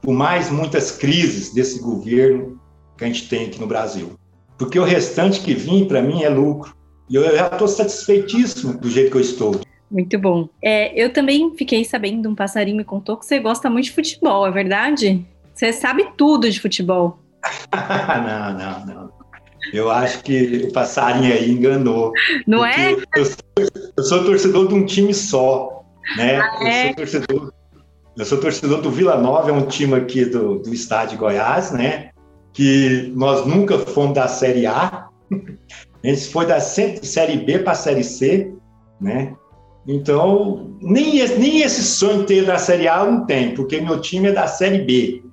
por 0.01 0.15
mais 0.15 0.51
muitas 0.51 0.93
crises 0.93 1.53
desse 1.53 1.81
governo 1.81 2.61
que 2.97 3.05
a 3.05 3.07
gente 3.07 3.29
tem 3.29 3.47
aqui 3.47 3.61
no 3.61 3.67
Brasil. 3.67 4.13
Porque 4.57 4.79
o 4.79 4.85
restante 4.85 5.41
que 5.41 5.55
vem, 5.55 5.87
para 5.87 6.01
mim, 6.01 6.23
é 6.23 6.29
lucro. 6.29 6.77
E 7.09 7.17
eu 7.17 7.37
já 7.37 7.49
estou 7.49 7.67
satisfeitíssimo 7.67 8.79
do 8.79 8.89
jeito 8.89 9.11
que 9.11 9.17
eu 9.17 9.21
estou. 9.21 9.61
Muito 9.91 10.19
bom. 10.19 10.49
É, 10.63 10.93
eu 11.01 11.13
também 11.13 11.55
fiquei 11.57 11.85
sabendo, 11.85 12.29
um 12.29 12.35
passarinho 12.35 12.77
me 12.77 12.85
contou 12.85 13.17
que 13.17 13.27
você 13.27 13.39
gosta 13.41 13.69
muito 13.69 13.87
de 13.87 13.93
futebol, 13.93 14.47
é 14.47 14.51
verdade? 14.51 15.25
Você 15.55 15.73
sabe 15.73 16.07
tudo 16.17 16.51
de 16.51 16.61
futebol. 16.61 17.19
não, 17.73 18.59
não, 18.59 18.87
não. 18.87 19.04
Eu 19.73 19.91
acho 19.91 20.23
que 20.23 20.67
o 20.69 20.73
passarinho 20.73 21.33
aí 21.33 21.51
enganou. 21.51 22.13
Não 22.47 22.65
é? 22.65 22.93
Eu 23.17 23.25
sou, 23.25 23.37
eu 23.97 24.05
sou, 24.05 24.25
torcedor 24.25 24.69
de 24.69 24.75
um 24.75 24.85
time 24.85 25.15
só, 25.15 25.85
né? 26.17 26.41
Ah, 26.41 26.69
é? 26.69 26.83
Eu 26.83 26.87
sou 26.87 26.97
torcedor 26.97 27.53
eu 28.17 28.25
sou 28.25 28.39
torcedor 28.39 28.81
do 28.81 28.91
Vila 28.91 29.21
Nova, 29.21 29.51
é 29.51 29.53
um 29.53 29.67
time 29.67 29.95
aqui 29.95 30.25
do, 30.25 30.61
do 30.61 30.73
estado 30.73 31.11
de 31.11 31.17
Goiás, 31.17 31.73
né? 31.73 32.11
Que 32.53 33.13
nós 33.17 33.45
nunca 33.45 33.77
fomos 33.79 34.15
da 34.15 34.29
Série 34.29 34.67
A. 34.67 35.09
A 35.33 36.07
gente 36.07 36.29
foi 36.29 36.47
da 36.47 36.61
Série 36.61 37.39
B 37.39 37.59
para 37.59 37.73
a 37.73 37.77
Série 37.77 38.05
C, 38.05 38.53
né? 39.01 39.35
Então, 39.87 40.79
nem 40.81 41.19
esse, 41.19 41.39
nem 41.39 41.63
esse 41.63 41.83
sonho 41.83 42.25
ter 42.25 42.45
da 42.45 42.57
Série 42.57 42.87
A 42.87 43.01
eu 43.01 43.11
não 43.11 43.27
tem, 43.27 43.53
porque 43.53 43.81
meu 43.81 44.01
time 44.01 44.29
é 44.29 44.33
da 44.33 44.47
Série 44.47 44.79
B. 44.79 45.25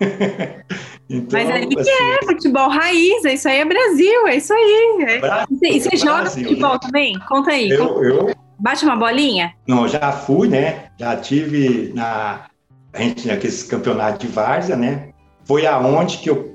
então, 1.12 1.38
Mas 1.38 1.50
aí 1.50 1.64
assim, 1.64 1.68
que 1.68 1.90
é 1.90 2.22
futebol 2.24 2.68
raiz, 2.68 3.24
isso 3.24 3.48
aí 3.48 3.58
é 3.58 3.64
Brasil, 3.64 4.26
é 4.28 4.36
isso 4.36 4.52
aí. 4.52 5.04
É. 5.08 5.18
Brasil, 5.18 5.58
e 5.62 5.80
você 5.80 5.96
joga 5.96 6.20
Brasil, 6.22 6.48
futebol 6.48 6.72
né? 6.72 6.78
também? 6.80 7.18
Conta 7.28 7.50
aí. 7.50 7.70
Eu, 7.70 7.86
conta. 7.86 8.04
eu, 8.06 8.34
Bate 8.58 8.84
uma 8.84 8.94
bolinha? 8.94 9.54
Não, 9.66 9.88
já 9.88 10.12
fui, 10.12 10.48
né? 10.48 10.84
Já 10.96 11.16
tive 11.16 11.92
na 11.94 12.46
a 12.92 13.00
gente 13.00 13.26
naqueles 13.26 13.62
campeonatos 13.64 14.20
de 14.20 14.26
várzea, 14.28 14.76
né? 14.76 15.08
Foi 15.44 15.66
aonde 15.66 16.18
que 16.18 16.30
eu 16.30 16.54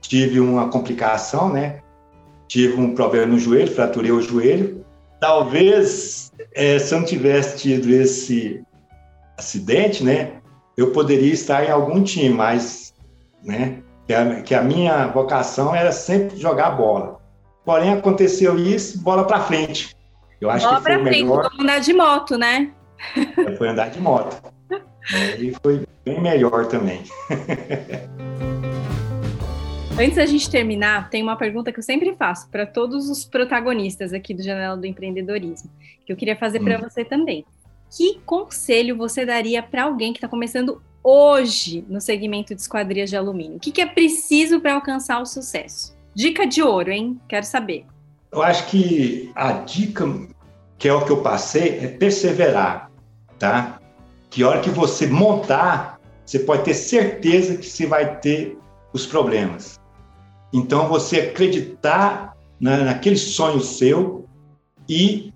tive 0.00 0.40
uma 0.40 0.68
complicação, 0.68 1.52
né? 1.52 1.80
Tive 2.48 2.80
um 2.80 2.94
problema 2.94 3.26
no 3.26 3.38
joelho, 3.38 3.70
fraturei 3.70 4.12
o 4.12 4.22
joelho. 4.22 4.84
Talvez 5.20 6.32
é, 6.54 6.78
se 6.78 6.94
eu 6.94 7.00
não 7.00 7.06
tivesse 7.06 7.58
tido 7.58 7.90
esse 7.90 8.62
acidente, 9.36 10.04
né? 10.04 10.32
Eu 10.76 10.92
poderia 10.92 11.32
estar 11.32 11.64
em 11.64 11.70
algum 11.70 12.02
time, 12.02 12.30
mas, 12.30 12.85
né? 13.46 13.78
Que 14.06 14.14
a, 14.14 14.42
que 14.42 14.54
a 14.54 14.62
minha 14.62 15.06
vocação 15.06 15.74
era 15.74 15.92
sempre 15.92 16.36
jogar 16.36 16.70
bola. 16.70 17.20
Porém, 17.64 17.92
aconteceu 17.92 18.58
isso, 18.58 19.02
bola 19.02 19.26
para 19.26 19.40
frente. 19.40 19.96
Eu 20.40 20.50
acho 20.50 20.66
Bola 20.66 20.76
que 20.78 20.82
foi 20.82 20.92
frente, 21.02 21.22
melhor. 21.22 21.50
andar 21.58 21.78
de 21.80 21.92
moto, 21.94 22.36
né? 22.36 22.70
Foi 23.56 23.68
andar 23.68 23.90
de 23.90 23.98
moto. 24.00 24.36
É, 25.12 25.36
e 25.40 25.56
foi 25.62 25.86
bem 26.04 26.20
melhor 26.20 26.66
também. 26.66 27.02
Antes 29.98 30.16
da 30.16 30.26
gente 30.26 30.50
terminar, 30.50 31.08
tem 31.08 31.22
uma 31.22 31.36
pergunta 31.36 31.72
que 31.72 31.78
eu 31.78 31.82
sempre 31.82 32.14
faço 32.16 32.50
para 32.50 32.66
todos 32.66 33.08
os 33.08 33.24
protagonistas 33.24 34.12
aqui 34.12 34.34
do 34.34 34.42
Janela 34.42 34.76
do 34.76 34.84
Empreendedorismo, 34.84 35.70
que 36.04 36.12
eu 36.12 36.16
queria 36.16 36.36
fazer 36.36 36.60
hum. 36.60 36.64
para 36.64 36.76
você 36.78 37.02
também. 37.02 37.46
Que 37.90 38.20
conselho 38.26 38.94
você 38.96 39.24
daria 39.24 39.62
para 39.62 39.84
alguém 39.84 40.12
que 40.12 40.18
está 40.18 40.28
começando 40.28 40.82
hoje 41.06 41.84
no 41.88 42.00
segmento 42.00 42.52
de 42.52 42.60
esquadrias 42.60 43.08
de 43.08 43.16
alumínio? 43.16 43.58
O 43.58 43.60
que, 43.60 43.70
que 43.70 43.80
é 43.80 43.86
preciso 43.86 44.60
para 44.60 44.74
alcançar 44.74 45.22
o 45.22 45.24
sucesso? 45.24 45.96
Dica 46.12 46.44
de 46.44 46.60
ouro, 46.60 46.90
hein? 46.90 47.20
Quero 47.28 47.46
saber. 47.46 47.86
Eu 48.32 48.42
acho 48.42 48.66
que 48.66 49.30
a 49.36 49.52
dica, 49.52 50.04
que 50.76 50.88
é 50.88 50.92
o 50.92 51.04
que 51.04 51.12
eu 51.12 51.22
passei, 51.22 51.78
é 51.78 51.86
perseverar, 51.86 52.90
tá? 53.38 53.78
Que 54.28 54.42
hora 54.42 54.60
que 54.60 54.68
você 54.68 55.06
montar, 55.06 56.00
você 56.24 56.40
pode 56.40 56.64
ter 56.64 56.74
certeza 56.74 57.56
que 57.56 57.66
você 57.66 57.86
vai 57.86 58.18
ter 58.18 58.58
os 58.92 59.06
problemas. 59.06 59.78
Então, 60.52 60.88
você 60.88 61.20
acreditar 61.20 62.36
na, 62.58 62.78
naquele 62.78 63.16
sonho 63.16 63.60
seu 63.60 64.26
e 64.88 65.32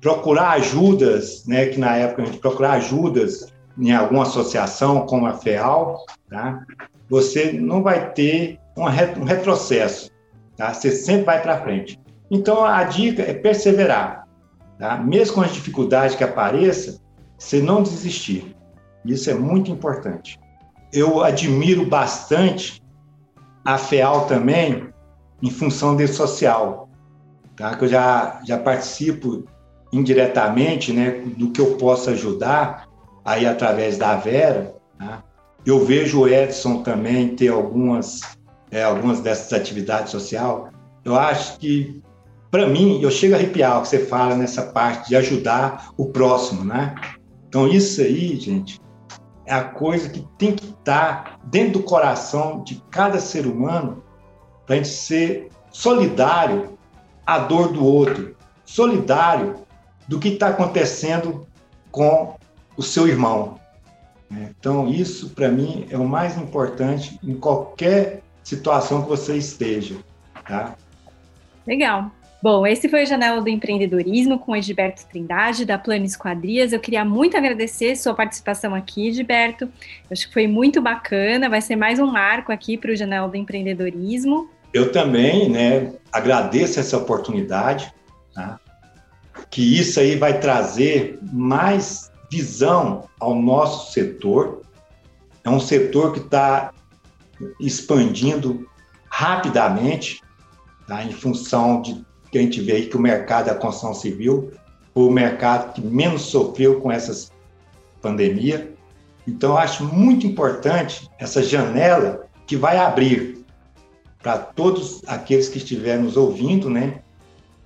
procurar 0.00 0.52
ajudas, 0.52 1.44
né? 1.46 1.66
Que 1.66 1.80
na 1.80 1.96
época 1.96 2.22
a 2.22 2.26
gente 2.26 2.38
procurar 2.38 2.72
ajudas 2.74 3.52
em 3.80 3.92
alguma 3.92 4.24
associação 4.24 5.06
como 5.06 5.26
a 5.26 5.32
FEAL, 5.32 6.04
tá? 6.28 6.64
Você 7.08 7.52
não 7.52 7.82
vai 7.82 8.12
ter 8.12 8.60
um 8.76 8.84
retrocesso, 9.24 10.10
tá? 10.56 10.72
Você 10.72 10.90
sempre 10.90 11.24
vai 11.24 11.42
para 11.42 11.60
frente. 11.62 11.98
Então, 12.30 12.64
a 12.64 12.84
dica 12.84 13.22
é 13.22 13.34
perseverar. 13.34 14.28
Tá? 14.78 14.96
Mesmo 14.96 15.34
com 15.34 15.40
as 15.42 15.52
dificuldades 15.52 16.14
que 16.14 16.22
apareçam, 16.22 17.00
você 17.36 17.60
não 17.60 17.82
desistir. 17.82 18.54
Isso 19.04 19.30
é 19.30 19.34
muito 19.34 19.70
importante. 19.70 20.38
Eu 20.92 21.22
admiro 21.22 21.84
bastante 21.84 22.82
a 23.64 23.76
FEAL 23.76 24.26
também, 24.26 24.88
em 25.42 25.50
função 25.50 25.96
desse 25.96 26.14
social, 26.14 26.88
tá? 27.56 27.76
que 27.76 27.84
eu 27.84 27.88
já, 27.88 28.40
já 28.46 28.58
participo 28.58 29.44
indiretamente 29.92 30.92
né, 30.92 31.22
do 31.36 31.50
que 31.50 31.60
eu 31.60 31.76
posso 31.76 32.10
ajudar 32.10 32.89
aí 33.30 33.46
através 33.46 33.96
da 33.96 34.16
Vera. 34.16 34.74
Tá? 34.98 35.22
Eu 35.64 35.84
vejo 35.84 36.20
o 36.20 36.28
Edson 36.28 36.82
também 36.82 37.34
ter 37.36 37.48
algumas, 37.48 38.20
é, 38.70 38.82
algumas 38.82 39.20
dessas 39.20 39.52
atividades 39.52 40.10
sociais. 40.10 40.70
Eu 41.04 41.16
acho 41.16 41.58
que 41.58 42.02
para 42.50 42.66
mim, 42.66 43.00
eu 43.00 43.10
chego 43.12 43.34
a 43.34 43.36
arrepiar 43.36 43.78
o 43.78 43.82
que 43.82 43.88
você 43.88 44.06
fala 44.06 44.34
nessa 44.34 44.62
parte 44.62 45.08
de 45.08 45.16
ajudar 45.16 45.92
o 45.96 46.06
próximo, 46.06 46.64
né? 46.64 46.96
Então, 47.48 47.68
isso 47.68 48.00
aí, 48.00 48.36
gente, 48.40 48.80
é 49.46 49.54
a 49.54 49.62
coisa 49.62 50.08
que 50.08 50.26
tem 50.36 50.56
que 50.56 50.66
estar 50.66 51.38
dentro 51.44 51.74
do 51.74 51.82
coração 51.84 52.64
de 52.64 52.82
cada 52.90 53.20
ser 53.20 53.46
humano 53.46 54.02
para 54.66 54.74
a 54.74 54.78
gente 54.78 54.88
ser 54.88 55.48
solidário 55.70 56.76
à 57.24 57.38
dor 57.38 57.72
do 57.72 57.84
outro, 57.84 58.36
solidário 58.64 59.54
do 60.08 60.18
que 60.18 60.30
está 60.30 60.48
acontecendo 60.48 61.46
com 61.92 62.34
o 62.80 62.82
seu 62.82 63.06
irmão. 63.06 63.60
Né? 64.30 64.52
Então, 64.58 64.88
isso, 64.88 65.30
para 65.30 65.50
mim, 65.50 65.86
é 65.90 65.98
o 65.98 66.08
mais 66.08 66.38
importante 66.38 67.20
em 67.22 67.34
qualquer 67.34 68.22
situação 68.42 69.02
que 69.02 69.08
você 69.10 69.36
esteja. 69.36 69.96
Tá? 70.48 70.74
Legal. 71.66 72.10
Bom, 72.42 72.66
esse 72.66 72.88
foi 72.88 73.02
o 73.02 73.06
Janela 73.06 73.42
do 73.42 73.50
Empreendedorismo 73.50 74.38
com 74.38 74.56
Edberto 74.56 75.04
Trindade, 75.06 75.66
da 75.66 75.76
Plano 75.76 76.06
Esquadrias. 76.06 76.72
Eu 76.72 76.80
queria 76.80 77.04
muito 77.04 77.36
agradecer 77.36 77.94
sua 77.96 78.14
participação 78.14 78.74
aqui, 78.74 79.08
Edberto. 79.08 79.64
Eu 79.64 80.12
acho 80.12 80.26
que 80.26 80.32
foi 80.32 80.46
muito 80.46 80.80
bacana, 80.80 81.50
vai 81.50 81.60
ser 81.60 81.76
mais 81.76 81.98
um 81.98 82.06
marco 82.06 82.50
aqui 82.50 82.78
para 82.78 82.92
o 82.92 82.96
Janela 82.96 83.28
do 83.28 83.36
Empreendedorismo. 83.36 84.48
Eu 84.72 84.90
também 84.90 85.50
né, 85.50 85.92
agradeço 86.10 86.80
essa 86.80 86.96
oportunidade, 86.96 87.92
tá? 88.34 88.58
que 89.50 89.78
isso 89.78 90.00
aí 90.00 90.16
vai 90.16 90.40
trazer 90.40 91.18
mais 91.30 92.09
visão 92.30 93.08
ao 93.18 93.34
nosso 93.34 93.92
setor. 93.92 94.62
É 95.44 95.50
um 95.50 95.60
setor 95.60 96.12
que 96.12 96.20
está 96.20 96.72
expandindo 97.58 98.68
rapidamente, 99.08 100.22
tá? 100.86 101.02
em 101.02 101.12
função 101.12 101.82
de 101.82 102.04
que 102.30 102.38
a 102.38 102.42
gente 102.42 102.60
vê 102.60 102.72
aí 102.72 102.86
que 102.86 102.96
o 102.96 103.00
mercado 103.00 103.46
da 103.46 103.54
construção 103.54 103.92
civil 103.92 104.52
foi 104.94 105.04
o 105.04 105.10
mercado 105.10 105.72
que 105.72 105.80
menos 105.80 106.22
sofreu 106.22 106.80
com 106.80 106.90
essa 106.90 107.30
pandemia. 108.00 108.72
Então, 109.26 109.50
eu 109.50 109.58
acho 109.58 109.84
muito 109.84 110.26
importante 110.26 111.08
essa 111.18 111.42
janela 111.42 112.26
que 112.46 112.56
vai 112.56 112.78
abrir 112.78 113.44
para 114.22 114.38
todos 114.38 115.02
aqueles 115.06 115.48
que 115.48 115.58
estiverem 115.58 116.04
nos 116.04 116.16
ouvindo, 116.16 116.68
né? 116.68 117.00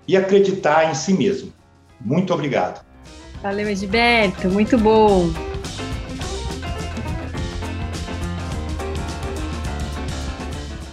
E 0.07 0.17
acreditar 0.17 0.91
em 0.91 0.95
si 0.95 1.15
mesmo. 1.15 1.53
Muito 2.01 2.33
obrigado. 2.33 2.85
Valeu, 3.45 3.69
Edberto. 3.69 4.49
Muito 4.49 4.79
bom. 4.79 5.31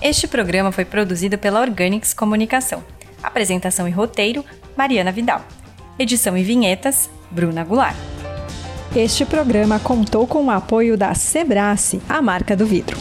Este 0.02 0.28
programa 0.28 0.70
foi 0.70 0.84
produzido 0.84 1.38
pela 1.38 1.62
Organics 1.62 2.14
Comunicação. 2.14 2.84
Apresentação 3.24 3.88
e 3.88 3.92
roteiro: 3.92 4.44
Mariana 4.76 5.14
Vidal. 5.14 5.46
Edição 5.98 6.36
e 6.36 6.44
vinhetas: 6.44 7.10
Bruna 7.32 7.64
Goulart. 7.64 7.96
Este 8.94 9.24
programa 9.24 9.80
contou 9.80 10.28
com 10.28 10.48
o 10.48 10.52
apoio 10.52 10.98
da 10.98 11.14
Sebrace, 11.14 12.02
a 12.10 12.22
marca 12.22 12.54
do 12.54 12.66
vidro. 12.66 12.98